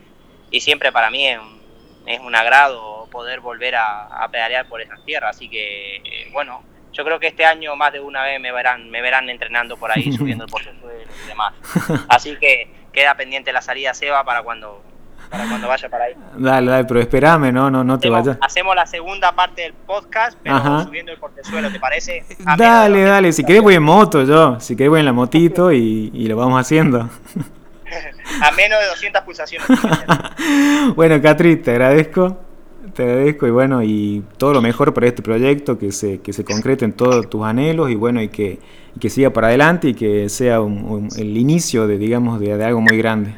y 0.53 0.61
siempre 0.61 0.93
para 0.93 1.11
mí 1.11 1.27
es 1.27 1.41
un, 1.41 1.61
es 2.07 2.21
un 2.21 2.33
agrado 2.37 3.09
poder 3.11 3.41
volver 3.41 3.75
a, 3.75 4.29
pedalear 4.31 4.69
por 4.69 4.81
esas 4.81 5.05
tierras, 5.05 5.35
así 5.35 5.49
que 5.49 5.97
eh, 5.97 6.31
bueno, 6.33 6.63
yo 6.93 7.05
creo 7.05 7.19
que 7.19 7.27
este 7.27 7.45
año 7.45 7.75
más 7.75 7.93
de 7.93 7.99
una 7.99 8.23
vez 8.23 8.41
me 8.41 8.53
verán, 8.53 8.89
me 8.89 9.03
verán 9.03 9.29
entrenando 9.29 9.77
por 9.77 9.91
ahí, 9.91 10.13
subiendo 10.17 10.45
el 10.45 10.51
portezuelo 10.51 11.13
y 11.25 11.27
demás. 11.27 11.55
Así 12.09 12.37
que 12.37 12.71
queda 12.93 13.15
pendiente 13.17 13.53
la 13.53 13.61
salida 13.61 13.93
Seba 13.93 14.25
para 14.25 14.43
cuando 14.43 14.83
para 15.31 15.49
cuando 15.49 15.69
vaya 15.69 15.89
para 15.89 16.05
ahí. 16.05 16.15
Dale, 16.37 16.71
dale, 16.71 16.85
pero 16.85 17.01
espérame, 17.01 17.53
no, 17.53 17.71
no, 17.71 17.85
no 17.85 17.99
te 17.99 18.09
vayas. 18.09 18.39
Hacemos 18.41 18.75
la 18.75 18.87
segunda 18.87 19.33
parte 19.33 19.63
del 19.63 19.73
podcast, 19.73 20.39
pero 20.43 20.83
subiendo 20.85 21.13
el 21.13 21.19
portezuelo, 21.19 21.71
¿te 21.71 21.81
parece? 21.81 22.25
dale, 22.57 23.03
dale, 23.03 23.33
si 23.33 23.45
querés 23.45 23.63
voy 23.63 23.75
en 23.75 23.83
moto 23.83 24.25
yo, 24.25 24.61
si 24.61 24.77
querés 24.77 24.91
voy 24.91 25.01
en 25.01 25.07
la 25.07 25.13
motito 25.17 25.73
y, 25.73 26.11
y 26.13 26.27
lo 26.27 26.37
vamos 26.37 26.61
haciendo. 26.61 27.09
a 28.43 28.51
menos 28.53 28.81
de 28.81 28.87
200 28.87 29.23
pulsaciones. 29.23 29.67
bueno, 30.97 31.21
Catri, 31.21 31.57
te 31.57 31.73
agradezco. 31.73 32.39
Te 32.95 33.03
agradezco 33.03 33.47
y 33.47 33.51
bueno, 33.51 33.83
y 33.83 34.25
todo 34.39 34.55
lo 34.55 34.63
mejor 34.63 34.95
para 34.95 35.07
este 35.07 35.21
proyecto, 35.21 35.79
que 35.79 35.93
se, 35.93 36.21
que 36.21 36.33
se 36.33 36.45
concreten 36.45 36.93
todos 36.93 37.29
tus 37.29 37.45
anhelos 37.45 37.91
y 37.91 37.95
bueno, 37.95 38.23
y 38.23 38.29
que, 38.29 38.59
que 38.99 39.11
siga 39.11 39.31
para 39.31 39.49
adelante 39.49 39.89
y 39.89 39.95
que 39.95 40.31
sea 40.31 40.59
el 40.59 41.37
inicio 41.37 41.87
de, 41.87 41.99
digamos, 41.99 42.41
de 42.41 42.65
algo 42.65 42.81
muy 42.81 42.97
grande. 42.97 43.35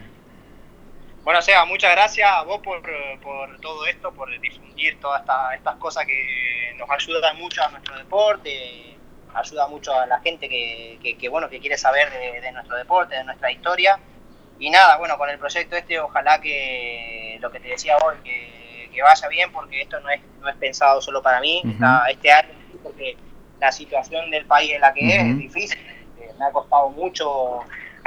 Bueno, 1.28 1.42
Seba, 1.42 1.66
muchas 1.66 1.90
gracias 1.90 2.26
a 2.26 2.42
vos 2.44 2.58
por, 2.62 2.80
por 3.20 3.60
todo 3.60 3.84
esto, 3.84 4.10
por 4.14 4.30
difundir 4.40 4.98
todas 4.98 5.20
esta, 5.20 5.54
estas 5.54 5.76
cosas 5.76 6.06
que 6.06 6.72
nos 6.78 6.88
ayudan 6.88 7.36
mucho 7.36 7.62
a 7.62 7.68
nuestro 7.68 7.98
deporte, 7.98 8.96
ayuda 9.34 9.66
mucho 9.66 9.92
a 9.92 10.06
la 10.06 10.20
gente 10.20 10.48
que, 10.48 11.16
que, 11.20 11.28
bueno, 11.28 11.50
que 11.50 11.60
quiere 11.60 11.76
saber 11.76 12.10
de, 12.10 12.50
nuestro 12.50 12.76
deporte, 12.78 13.14
de 13.14 13.24
nuestra 13.24 13.52
historia. 13.52 14.00
Y 14.58 14.70
nada, 14.70 14.96
bueno, 14.96 15.18
con 15.18 15.28
el 15.28 15.38
proyecto 15.38 15.76
este, 15.76 16.00
ojalá 16.00 16.40
que 16.40 17.36
lo 17.42 17.50
que 17.50 17.60
te 17.60 17.68
decía 17.68 17.98
hoy, 17.98 18.16
que, 18.24 18.88
que 18.90 19.02
vaya 19.02 19.28
bien, 19.28 19.52
porque 19.52 19.82
esto 19.82 20.00
no 20.00 20.08
es, 20.08 20.22
no 20.40 20.48
es 20.48 20.56
pensado 20.56 21.02
solo 21.02 21.20
para 21.20 21.40
mí. 21.40 21.62
este 22.10 22.32
año, 22.32 22.54
porque 22.82 23.18
la 23.60 23.70
situación 23.70 24.30
del 24.30 24.46
país 24.46 24.72
en 24.72 24.80
la 24.80 24.94
que 24.94 25.06
es 25.06 25.22
es 25.22 25.36
difícil. 25.36 25.78
Eh, 26.20 26.32
me 26.38 26.46
ha 26.46 26.52
costado 26.52 26.88
mucho 26.88 27.60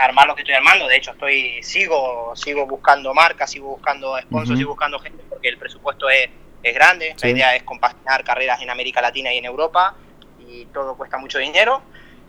armar 0.06 0.28
lo 0.28 0.36
que 0.36 0.42
estoy 0.42 0.56
armando. 0.56 0.88
De 0.88 0.98
hecho, 0.98 1.12
estoy 1.12 1.62
sigo 1.64 2.36
sigo 2.36 2.66
buscando 2.66 3.14
marcas, 3.14 3.52
sigo 3.52 3.70
buscando 3.70 4.18
sponsors, 4.20 4.58
sigo 4.58 4.72
buscando 4.72 5.00
gente 5.00 5.24
porque 5.30 5.50
el 5.50 5.58
presupuesto 5.58 6.10
es, 6.10 6.30
es 6.64 6.74
grande. 6.74 7.16
La 7.22 7.30
idea 7.30 7.56
es 7.56 7.64
compaginar 7.64 8.24
carreras 8.24 8.62
en 8.62 8.70
América 8.70 9.02
Latina 9.02 9.34
y 9.34 9.38
en 9.38 9.46
Europa 9.46 9.96
y 10.40 10.66
todo 10.68 10.96
cuesta 10.96 11.18
mucho 11.18 11.40
dinero. 11.40 11.82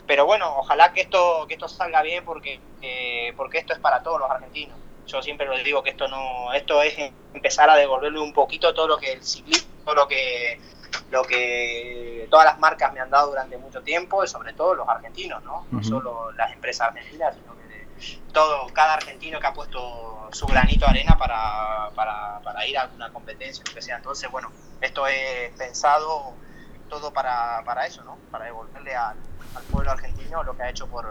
Pero 0.06 0.26
bueno, 0.26 0.56
ojalá 0.56 0.92
que 0.92 1.00
esto 1.00 1.46
que 1.46 1.54
esto 1.54 1.68
salga 1.68 2.02
bien 2.02 2.24
porque 2.24 2.60
eh, 2.80 3.32
porque 3.36 3.58
esto 3.58 3.72
es 3.72 3.78
para 3.78 4.02
todos 4.02 4.20
los 4.20 4.30
argentinos. 4.30 4.76
Yo 5.06 5.22
siempre 5.22 5.48
les 5.48 5.64
digo 5.64 5.82
que 5.82 5.90
esto 5.90 6.08
no 6.08 6.52
esto 6.52 6.82
es 6.82 6.94
empezar 7.34 7.70
a 7.70 7.76
devolverle 7.76 8.20
un 8.20 8.32
poquito 8.32 8.72
todo 8.74 8.88
lo 8.88 8.98
que 8.98 9.12
el 9.12 9.24
ciclismo, 9.24 9.68
todo 9.84 9.94
lo 9.94 10.08
que 10.08 10.60
lo 11.10 11.22
que 11.22 12.26
todas 12.30 12.46
las 12.46 12.58
marcas 12.58 12.92
me 12.92 13.00
han 13.00 13.10
dado 13.10 13.28
durante 13.28 13.56
mucho 13.58 13.82
tiempo 13.82 14.24
y 14.24 14.28
sobre 14.28 14.52
todo 14.52 14.74
los 14.74 14.88
argentinos, 14.88 15.42
¿no? 15.44 15.66
No 15.70 15.82
solo 15.82 16.32
las 16.32 16.52
empresas 16.52 16.88
argentinas, 16.88 17.34
sino 17.34 17.54
todo, 18.32 18.66
cada 18.72 18.94
argentino 18.94 19.40
que 19.40 19.46
ha 19.46 19.52
puesto 19.52 20.28
su 20.32 20.46
granito 20.46 20.86
de 20.86 20.90
arena 20.90 21.16
para, 21.18 21.90
para, 21.94 22.40
para 22.40 22.66
ir 22.66 22.78
a 22.78 22.82
alguna 22.82 23.12
competencia, 23.12 23.62
lo 23.66 23.74
que 23.74 23.82
sea. 23.82 23.96
Entonces, 23.96 24.30
bueno, 24.30 24.50
esto 24.80 25.06
es 25.06 25.50
pensado 25.56 26.34
todo 26.88 27.12
para, 27.12 27.62
para 27.64 27.86
eso, 27.86 28.04
¿no? 28.04 28.18
Para 28.30 28.46
devolverle 28.46 28.94
al, 28.94 29.16
al, 29.56 29.62
pueblo 29.70 29.90
argentino 29.90 30.42
lo 30.42 30.56
que 30.56 30.62
ha 30.62 30.70
hecho 30.70 30.86
por, 30.86 31.06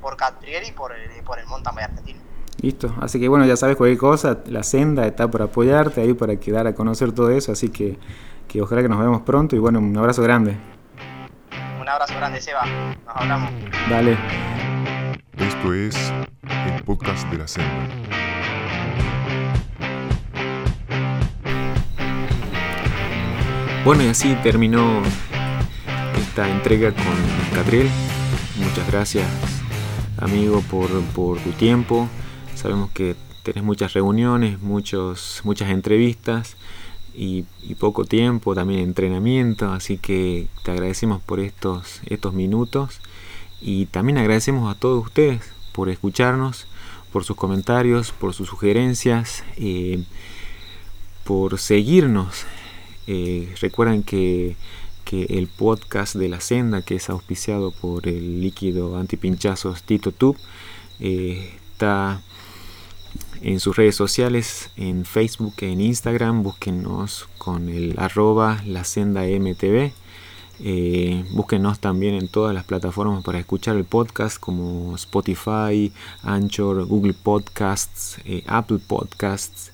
por 0.00 0.16
Catriel 0.16 0.64
y 0.68 0.72
por 0.72 0.92
el, 0.92 1.22
por 1.24 1.38
el 1.38 1.46
mountain 1.46 1.74
bike 1.74 1.88
argentino. 1.88 2.20
Listo, 2.60 2.92
así 3.00 3.20
que 3.20 3.28
bueno, 3.28 3.46
ya 3.46 3.56
sabes 3.56 3.76
cualquier 3.76 3.98
cosa, 3.98 4.38
la 4.46 4.64
senda 4.64 5.06
está 5.06 5.28
para 5.28 5.44
apoyarte 5.44 6.00
ahí, 6.00 6.12
para 6.12 6.36
quedar 6.36 6.66
a 6.66 6.74
conocer 6.74 7.12
todo 7.12 7.30
eso, 7.30 7.52
así 7.52 7.70
que, 7.70 7.98
que 8.48 8.60
ojalá 8.60 8.82
que 8.82 8.88
nos 8.88 8.98
veamos 8.98 9.22
pronto 9.22 9.54
y 9.54 9.60
bueno, 9.60 9.78
un 9.78 9.96
abrazo 9.96 10.22
grande. 10.22 10.56
Un 11.80 11.88
abrazo 11.88 12.14
grande, 12.16 12.40
Seba, 12.40 12.66
nos 13.06 13.16
hablamos. 13.16 13.52
Dale. 13.88 14.77
Esto 15.58 15.74
es 15.74 15.96
el 16.76 16.84
podcast 16.84 17.28
de 17.32 17.38
la 17.38 17.48
senda. 17.48 17.88
Bueno, 23.84 24.04
y 24.04 24.06
así 24.06 24.36
terminó 24.44 25.02
esta 26.16 26.48
entrega 26.48 26.92
con 26.92 27.04
Catriel. 27.52 27.90
Muchas 28.58 28.86
gracias, 28.86 29.26
amigo, 30.18 30.62
por, 30.70 30.88
por 31.06 31.40
tu 31.40 31.50
tiempo. 31.50 32.08
Sabemos 32.54 32.90
que 32.92 33.16
tenés 33.42 33.64
muchas 33.64 33.94
reuniones, 33.94 34.62
muchos, 34.62 35.40
muchas 35.42 35.70
entrevistas 35.70 36.56
y, 37.12 37.42
poco 37.80 38.04
tiempo, 38.04 38.54
también 38.54 38.78
entrenamiento, 38.78 39.72
así 39.72 39.98
que 39.98 40.46
te 40.62 40.70
agradecemos 40.70 41.20
por 41.20 41.40
estos, 41.40 42.00
estos 42.06 42.32
minutos 42.32 43.00
y 43.60 43.86
también 43.86 44.18
agradecemos 44.18 44.70
a 44.70 44.78
todos 44.78 45.04
ustedes 45.06 45.42
por 45.72 45.88
escucharnos, 45.88 46.66
por 47.12 47.24
sus 47.24 47.36
comentarios, 47.36 48.12
por 48.12 48.34
sus 48.34 48.48
sugerencias, 48.48 49.44
eh, 49.56 50.02
por 51.24 51.58
seguirnos. 51.58 52.44
Eh, 53.06 53.54
recuerden 53.60 54.02
que, 54.02 54.56
el 55.10 55.46
podcast 55.46 56.16
de 56.16 56.28
la 56.28 56.38
senda, 56.38 56.82
que 56.82 56.96
es 56.96 57.08
auspiciado 57.08 57.70
por 57.70 58.06
el 58.06 58.42
líquido 58.42 58.98
antipinchazos 58.98 59.82
Tito 59.82 60.12
Tube, 60.12 60.36
eh, 61.00 61.54
está 61.72 62.20
en 63.40 63.58
sus 63.58 63.74
redes 63.76 63.96
sociales, 63.96 64.70
en 64.76 65.06
Facebook, 65.06 65.54
en 65.62 65.80
Instagram, 65.80 66.42
búsquenos 66.42 67.26
con 67.38 67.70
el 67.70 67.94
arroba 67.98 68.62
la 68.66 68.84
senda 68.84 69.22
MTV. 69.22 69.92
Eh, 70.60 71.24
búsquenos 71.30 71.78
también 71.78 72.14
en 72.14 72.26
todas 72.26 72.52
las 72.52 72.64
plataformas 72.64 73.22
para 73.22 73.38
escuchar 73.38 73.76
el 73.76 73.84
podcast 73.84 74.38
como 74.38 74.94
Spotify, 74.96 75.92
Anchor, 76.22 76.84
Google 76.86 77.14
Podcasts, 77.14 78.18
eh, 78.24 78.42
Apple 78.46 78.80
Podcasts. 78.84 79.72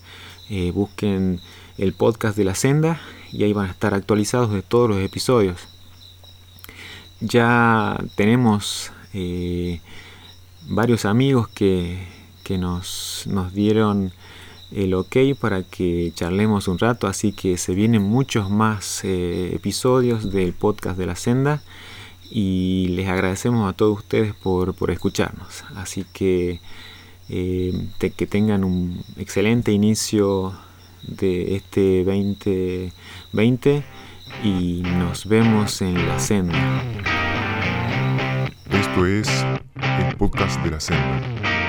Eh, 0.50 0.72
busquen 0.72 1.40
el 1.78 1.94
podcast 1.94 2.36
de 2.36 2.44
la 2.44 2.54
senda 2.54 3.00
y 3.32 3.44
ahí 3.44 3.52
van 3.52 3.68
a 3.68 3.70
estar 3.70 3.94
actualizados 3.94 4.50
de 4.52 4.62
todos 4.62 4.90
los 4.90 4.98
episodios. 4.98 5.68
Ya 7.20 7.98
tenemos 8.16 8.92
varios 10.66 11.04
amigos 11.04 11.48
que, 11.48 12.06
que 12.42 12.58
nos, 12.58 13.24
nos 13.26 13.54
dieron 13.54 14.12
el 14.74 14.94
ok 14.94 15.16
para 15.38 15.62
que 15.62 16.12
charlemos 16.14 16.66
un 16.68 16.78
rato, 16.78 17.06
así 17.06 17.32
que 17.32 17.56
se 17.58 17.74
vienen 17.74 18.02
muchos 18.02 18.50
más 18.50 19.04
eh, 19.04 19.52
episodios 19.54 20.32
del 20.32 20.52
podcast 20.52 20.98
de 20.98 21.06
la 21.06 21.14
senda 21.14 21.62
y 22.30 22.88
les 22.88 23.08
agradecemos 23.08 23.70
a 23.70 23.76
todos 23.76 23.98
ustedes 23.98 24.34
por, 24.34 24.74
escucharnos. 24.90 25.64
Así 25.76 26.04
que 26.12 26.60
eh, 27.28 27.88
que 27.98 28.26
tengan 28.26 28.64
un 28.64 29.02
excelente 29.16 29.70
inicio 29.70 30.52
de 31.06 31.54
este 31.54 32.04
2020 32.04 33.84
y 34.42 34.82
nos 34.82 35.26
vemos 35.26 35.80
en 35.82 36.08
la 36.08 36.18
senda. 36.18 36.82
Esto 38.70 39.06
es 39.06 39.28
el 40.08 40.16
podcast 40.16 40.60
de 40.64 40.70
la 40.70 40.80
senda. 40.80 41.63